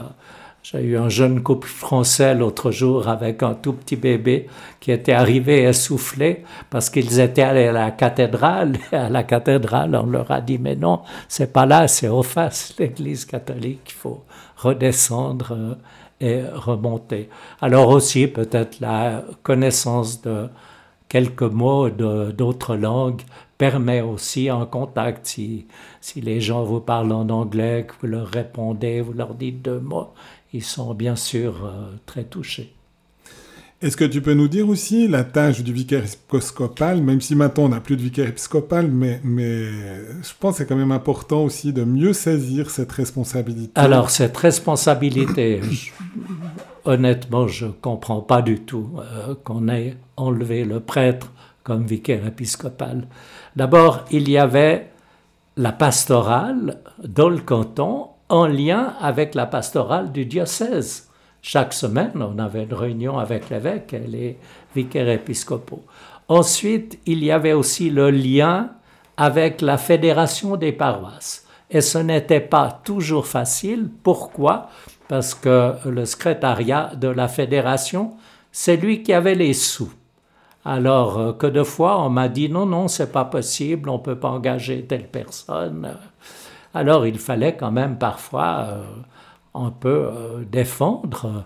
[0.70, 4.48] j'ai eu un jeune couple français l'autre jour avec un tout petit bébé
[4.82, 8.74] qui était arrivé essoufflé parce qu'ils étaient allés à la cathédrale.
[8.92, 12.76] À la cathédrale, on leur a dit, mais non, c'est pas là, c'est au face,
[12.80, 14.26] l'église catholique, il faut
[14.58, 15.76] redescendre euh,
[16.20, 17.30] et remonter.
[17.62, 20.50] Alors aussi, peut-être la connaissance de
[21.08, 23.22] quelques mots d'autres langues
[23.58, 25.26] permet aussi un contact.
[25.26, 25.66] Si,
[26.02, 29.80] si les gens vous parlent en anglais, que vous leur répondez, vous leur dites deux
[29.80, 30.14] mots,
[30.58, 32.74] ils sont bien sûr euh, très touchés.
[33.80, 37.66] Est-ce que tu peux nous dire aussi la tâche du vicaire épiscopal, même si maintenant
[37.66, 39.66] on n'a plus de vicaire épiscopal, mais, mais
[40.24, 43.72] je pense que c'est quand même important aussi de mieux saisir cette responsabilité.
[43.76, 45.62] Alors cette responsabilité,
[46.86, 51.32] honnêtement, je ne comprends pas du tout euh, qu'on ait enlevé le prêtre
[51.64, 53.08] comme vicaire épiscopal.
[53.56, 54.90] D'abord, il y avait
[55.56, 61.10] la pastorale dans le canton en lien avec la pastorale du diocèse.
[61.42, 64.38] Chaque semaine, on avait une réunion avec l'évêque et les
[64.76, 65.84] vicaires épiscopaux.
[66.28, 68.72] Ensuite, il y avait aussi le lien
[69.16, 71.46] avec la fédération des paroisses.
[71.70, 73.90] Et ce n'était pas toujours facile.
[74.04, 74.70] Pourquoi?
[75.08, 78.16] Parce que le secrétariat de la fédération,
[78.52, 79.92] c'est lui qui avait les sous.
[80.66, 84.20] Alors euh, que de fois, on m'a dit non, non, c'est pas possible, on peut
[84.20, 85.96] pas engager telle personne.
[86.78, 88.84] Alors il fallait quand même parfois euh,
[89.58, 91.46] on peut euh, défendre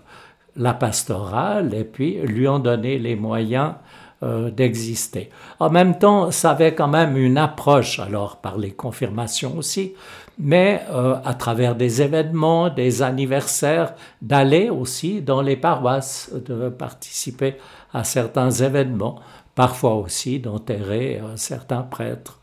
[0.56, 3.74] la pastorale et puis lui en donner les moyens
[4.22, 5.30] euh, d'exister.
[5.58, 9.94] En même temps, ça avait quand même une approche, alors par les confirmations aussi,
[10.38, 17.56] mais euh, à travers des événements, des anniversaires, d'aller aussi dans les paroisses, de participer
[17.94, 19.20] à certains événements,
[19.54, 22.41] parfois aussi d'enterrer certains prêtres.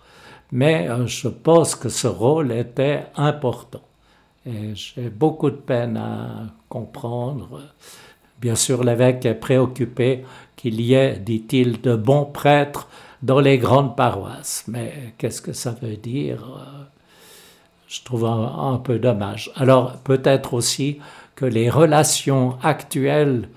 [0.51, 3.81] Mais je pense que ce rôle était important.
[4.45, 7.61] Et j'ai beaucoup de peine à comprendre.
[8.39, 10.23] Bien sûr, l'évêque est préoccupé
[10.55, 12.87] qu'il y ait, dit-il, de bons prêtres
[13.21, 14.63] dans les grandes paroisses.
[14.67, 16.43] Mais qu'est-ce que ça veut dire
[17.87, 19.51] Je trouve un, peu dommage.
[19.55, 20.99] Alors peut-être aussi
[21.35, 23.49] que les relations actuelles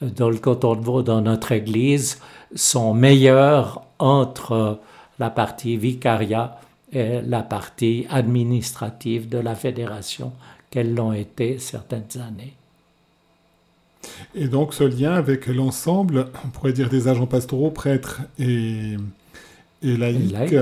[0.00, 2.20] dans le canton de Vaud, dans notre Église,
[2.54, 4.78] sont meilleures entre
[5.18, 6.60] la partie vicariat
[6.92, 10.32] et la partie administrative de la fédération
[10.70, 12.54] qu'elles l'ont été certaines années.
[14.34, 18.96] Et donc ce lien avec l'ensemble, on pourrait dire des agents pastoraux, prêtres et,
[19.82, 20.54] et laïcs,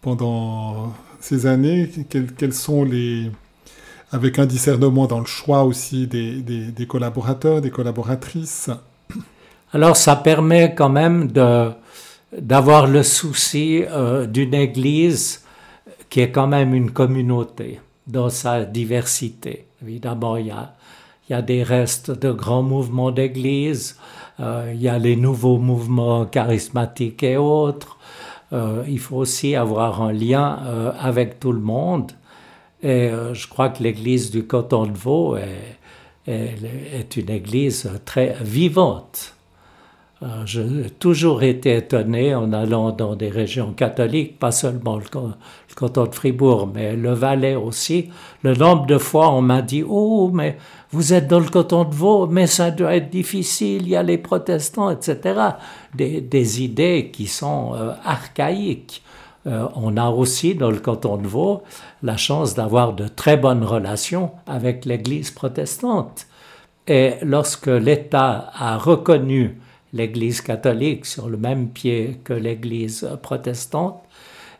[0.00, 3.30] pendant ces années, quels, sont les...
[4.12, 8.70] avec un discernement dans le choix aussi des, des, collaborateurs, des collaboratrices?
[9.72, 11.70] Alors ça permet quand même de,
[12.32, 15.44] d'avoir le souci euh, d'une Église
[16.10, 19.66] qui est quand même une communauté dans sa diversité.
[19.82, 20.74] Évidemment, il y a,
[21.28, 23.98] il y a des restes de grands mouvements d'église,
[24.40, 27.98] euh, il y a les nouveaux mouvements charismatiques et autres.
[28.52, 30.58] Euh, il faut aussi avoir un lien
[30.98, 32.12] avec tout le monde.
[32.82, 35.76] Et je crois que l'église du canton de Vaud est,
[36.28, 39.34] est une église très vivante.
[40.20, 45.04] Euh, j'ai toujours été étonné en allant dans des régions catholiques, pas seulement le,
[45.76, 48.10] canton de Fribourg, mais le Valais aussi.
[48.42, 50.58] Le nombre de fois on m'a dit Oh, mais
[50.90, 54.02] vous êtes dans le canton de Vaud, mais ça doit être difficile, il y a
[54.02, 55.40] les protestants, etc.
[55.94, 59.04] Des, idées qui sont euh, archaïques.
[59.46, 61.62] Euh, on a aussi dans le canton de Vaud
[62.02, 66.26] la chance d'avoir de très bonnes relations avec l'Église protestante.
[66.88, 69.60] Et lorsque l'État a reconnu
[69.92, 74.02] l'Église catholique sur le même pied que l'Église protestante.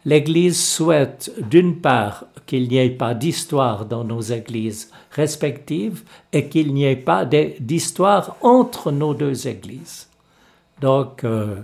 [0.05, 6.03] L'Église souhaite d'une part qu'il n'y ait pas d'histoire dans nos églises respectives
[6.33, 10.09] et qu'il n'y ait pas d'histoire entre nos deux églises.
[10.81, 11.57] Donc, euh,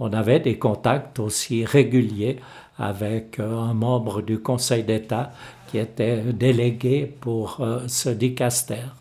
[0.00, 2.40] on avait des contacts aussi réguliers
[2.78, 5.32] avec euh, un membre du Conseil d'État
[5.68, 8.96] qui était délégué pour euh, ce dicastère.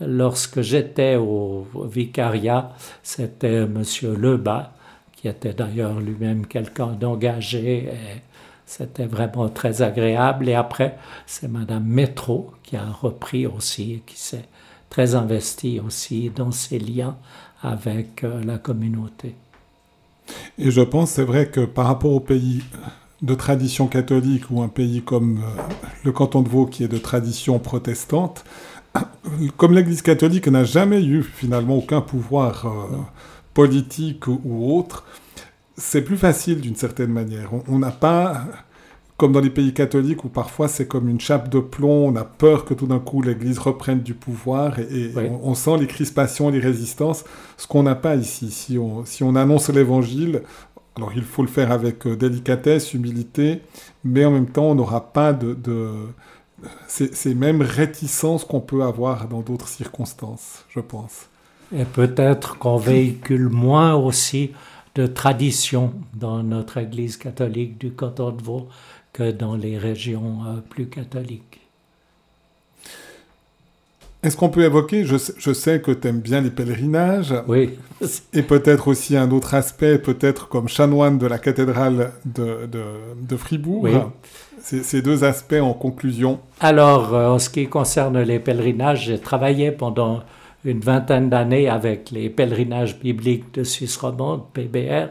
[0.00, 2.72] Lorsque j'étais au vicariat,
[3.02, 3.82] c'était M.
[4.02, 4.72] Lebas,
[5.14, 7.84] qui était d'ailleurs lui-même quelqu'un d'engagé.
[7.84, 8.22] Et
[8.64, 10.48] c'était vraiment très agréable.
[10.48, 10.96] Et après,
[11.26, 14.48] c'est Mme Métro qui a repris aussi, qui s'est
[14.88, 17.16] très investie aussi dans ses liens
[17.62, 19.34] avec euh, la communauté.
[20.58, 22.62] Et je pense, c'est vrai que par rapport au pays
[23.22, 25.62] de tradition catholique ou un pays comme euh,
[26.04, 28.44] le canton de Vaud qui est de tradition protestante,
[29.56, 32.96] comme l'Église catholique n'a jamais eu finalement aucun pouvoir euh,
[33.54, 35.04] politique ou, autre,
[35.76, 37.50] c'est plus facile d'une certaine manière.
[37.68, 38.44] On n'a pas,
[39.16, 42.24] comme dans les pays catholiques où parfois c'est comme une chape de plomb, on a
[42.24, 45.12] peur que tout d'un coup l'Église reprenne du pouvoir et,
[45.42, 47.24] on, sent les crispations, les résistances,
[47.56, 48.50] ce qu'on n'a pas ici.
[48.50, 50.42] Si on, si on annonce l'Évangile,
[50.96, 53.62] alors il faut le faire avec euh, délicatesse, humilité,
[54.04, 55.56] mais en même temps on n'aura pas de
[56.88, 61.28] ces mêmes réticences qu'on peut avoir dans d'autres circonstances, je pense.
[61.76, 64.50] Et peut-être qu'on véhicule moins aussi
[64.94, 68.68] de tradition dans notre Église catholique du canton de Vaud
[69.12, 71.60] que dans les régions euh, plus catholiques.
[74.22, 77.70] Est-ce qu'on peut évoquer, je, sais que tu aimes bien les pèlerinages, oui.
[78.34, 83.84] et peut-être aussi un autre aspect, peut-être comme chanoine de la cathédrale de, de, Fribourg,
[83.84, 83.92] oui.
[84.62, 86.40] Ces deux aspects en conclusion.
[86.60, 90.20] Alors, euh, en ce qui concerne les pèlerinages, j'ai travaillé pendant
[90.64, 95.08] une vingtaine d'années avec les pèlerinages bibliques de Suisse romande, PBR.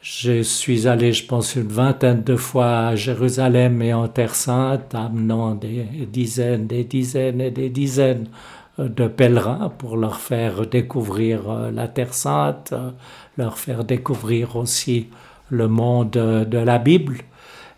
[0.00, 4.94] Je suis allé, je pense, une vingtaine de fois à Jérusalem et en Terre Sainte,
[4.94, 8.28] amenant des dizaines, des dizaines et des dizaines
[8.78, 12.90] de pèlerins pour leur faire découvrir euh, la Terre Sainte, euh,
[13.38, 15.08] leur faire découvrir aussi
[15.50, 17.18] le monde de la Bible.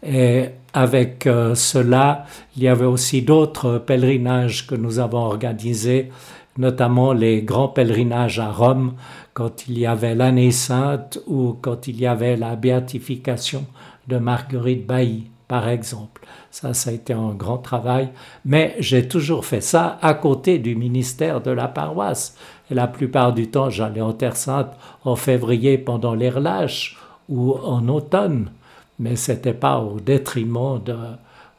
[0.07, 2.27] Et avec euh, cela,
[2.57, 6.11] il y avait aussi d'autres pèlerinages que nous avons organisés,
[6.59, 8.95] notamment les grands pèlerinages à Rome,
[9.35, 13.65] quand il y avait l'année sainte ou quand il y avait la béatification
[14.07, 16.23] de Marguerite Bailly, par exemple.
[16.51, 18.11] Ça, ça a été un grand travail,
[18.45, 22.37] mais j'ai toujours fait ça à côté du ministère de la paroisse.
[22.71, 24.73] Et la plupart du temps, j'allais en Terre Sainte
[25.05, 26.97] en février pendant les relâches
[27.29, 28.51] ou en automne
[28.99, 30.93] mais ce n'était pas au détriment de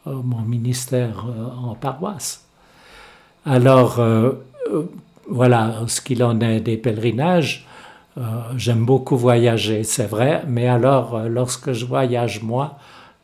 [0.08, 2.46] euh, mon ministère euh, en paroisse.
[3.46, 4.32] Alors, euh,
[5.30, 7.66] voilà ce qu'il en est des pèlerinages.
[8.56, 12.80] J'aime beaucoup voyager, c'est vrai, mais alors, lorsque je voyage, moi,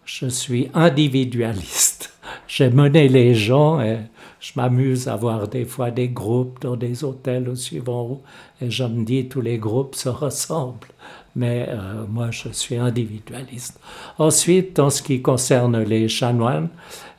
[0.06, 2.14] je suis individualiste.
[2.48, 3.98] J'ai mené les gens et
[4.40, 8.22] je m'amuse à voir des fois des groupes dans des hôtels au suivant
[8.62, 10.94] et je me dis tous les groupes se ressemblent
[11.36, 13.80] mais euh, moi je suis individualiste.
[14.18, 16.70] Ensuite, en ce qui concerne les chanoines,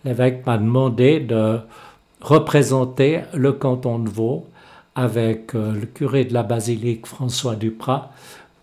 [0.04, 1.58] l'évêque m'a demandé de
[2.20, 4.46] représenter le canton de Vaud
[4.94, 8.12] avec euh, le curé de la basilique François Duprat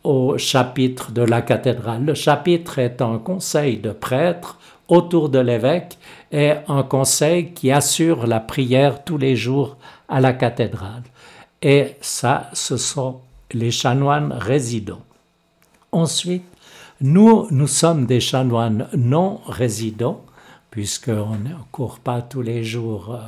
[0.03, 2.05] au chapitre de la cathédrale.
[2.05, 5.97] Le chapitre est un conseil de prêtres autour de l'évêque
[6.31, 9.77] et un conseil qui assure la prière tous les jours
[10.09, 11.03] à la cathédrale.
[11.61, 13.21] Et ça, ce sont
[13.53, 15.01] les chanoines résidents.
[15.91, 16.45] Ensuite,
[17.01, 20.23] nous, nous sommes des chanoines non résidents,
[20.69, 23.19] puisqu'on ne court pas tous les jours euh,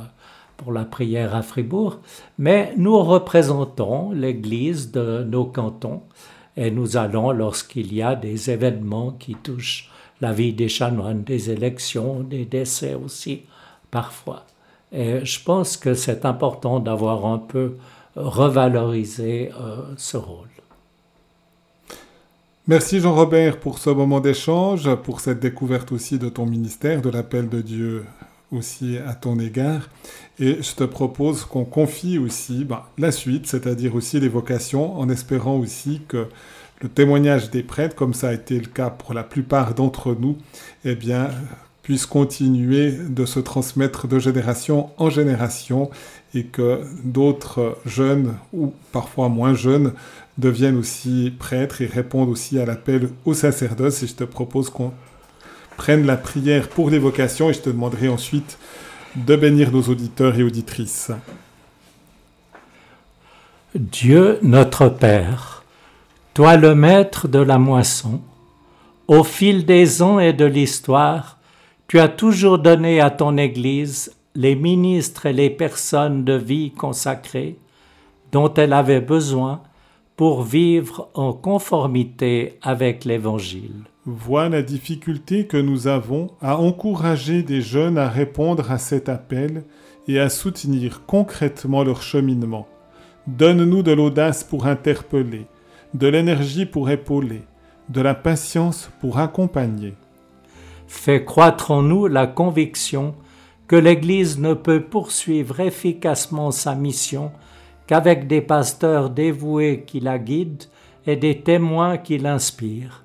[0.56, 1.98] pour la prière à Fribourg,
[2.38, 6.02] mais nous représentons l'Église de nos cantons
[6.56, 9.90] et nous allons lorsqu'il y a des événements qui touchent
[10.22, 13.42] la vie des chanoines, des élections, des décès aussi,
[13.90, 14.46] parfois.
[14.90, 17.76] Et je pense que c'est important d'avoir un peu
[18.16, 20.53] revalorisé euh, ce rôle.
[22.66, 27.50] Merci Jean-Robert pour ce moment d'échange, pour cette découverte aussi de ton ministère, de l'appel
[27.50, 28.06] de Dieu
[28.50, 29.90] aussi à ton égard.
[30.38, 35.10] Et je te propose qu'on confie aussi bah, la suite, c'est-à-dire aussi les vocations, en
[35.10, 36.28] espérant aussi que
[36.80, 40.38] le témoignage des prêtres, comme ça a été le cas pour la plupart d'entre nous,
[40.86, 41.28] eh bien,
[41.84, 45.90] puisse continuer de se transmettre de génération en génération
[46.34, 49.92] et que d'autres jeunes ou parfois moins jeunes
[50.38, 54.02] deviennent aussi prêtres et répondent aussi à l'appel au sacerdoce.
[54.02, 54.92] Et je te propose qu'on
[55.76, 58.58] prenne la prière pour les vocations et je te demanderai ensuite
[59.14, 61.12] de bénir nos auditeurs et auditrices.
[63.74, 65.64] Dieu notre Père,
[66.32, 68.22] toi le maître de la moisson,
[69.06, 71.33] au fil des ans et de l'histoire,
[71.94, 77.56] tu as toujours donné à ton Église les ministres et les personnes de vie consacrées
[78.32, 79.62] dont elle avait besoin
[80.16, 83.84] pour vivre en conformité avec l'Évangile.
[84.06, 89.62] Vois la difficulté que nous avons à encourager des jeunes à répondre à cet appel
[90.08, 92.66] et à soutenir concrètement leur cheminement.
[93.28, 95.46] Donne-nous de l'audace pour interpeller,
[95.94, 97.42] de l'énergie pour épauler,
[97.88, 99.94] de la patience pour accompagner.
[100.86, 103.14] Fais croître en nous la conviction
[103.66, 107.32] que l'Église ne peut poursuivre efficacement sa mission
[107.86, 110.64] qu'avec des pasteurs dévoués qui la guident
[111.06, 113.04] et des témoins qui l'inspirent.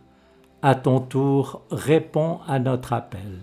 [0.61, 3.39] À ton tour, réponds à notre appel.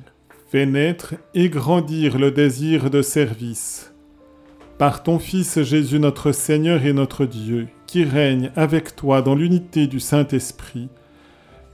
[0.48, 3.92] Fais naître et grandir le désir de service.
[4.78, 9.86] Par ton Fils Jésus notre Seigneur et notre Dieu, qui règne avec toi dans l'unité
[9.86, 10.88] du Saint-Esprit,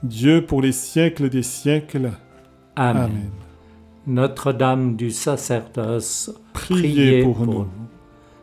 [0.05, 2.13] Dieu pour les siècles des siècles.
[2.77, 3.31] Amen.
[4.07, 7.67] Notre-Dame du sacerdoce, priez, pour, nous.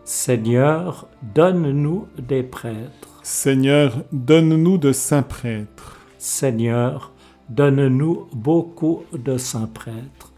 [0.04, 3.20] Seigneur, donne-nous des prêtres.
[3.24, 6.00] Seigneur, donne-nous de saints prêtres.
[6.18, 7.12] Seigneur,
[7.50, 10.32] donne-nous beaucoup de saints prêtres.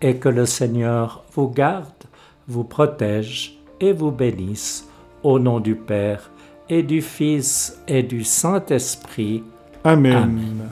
[0.00, 2.04] Et que le Seigneur vous garde,
[2.48, 4.88] vous protège et vous bénisse,
[5.22, 6.30] au nom du Père
[6.68, 9.42] et du Fils et du Saint-Esprit.
[9.84, 10.16] Amen.
[10.16, 10.68] Amen.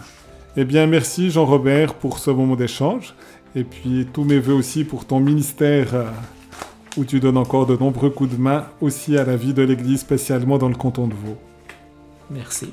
[0.57, 3.15] Eh bien, merci Jean-Robert pour ce moment d'échange.
[3.55, 6.11] Et puis, tous mes voeux aussi pour ton ministère euh,
[6.97, 10.01] où tu donnes encore de nombreux coups de main aussi à la vie de l'Église,
[10.01, 11.39] spécialement dans le canton de Vaud.
[12.31, 12.73] Merci.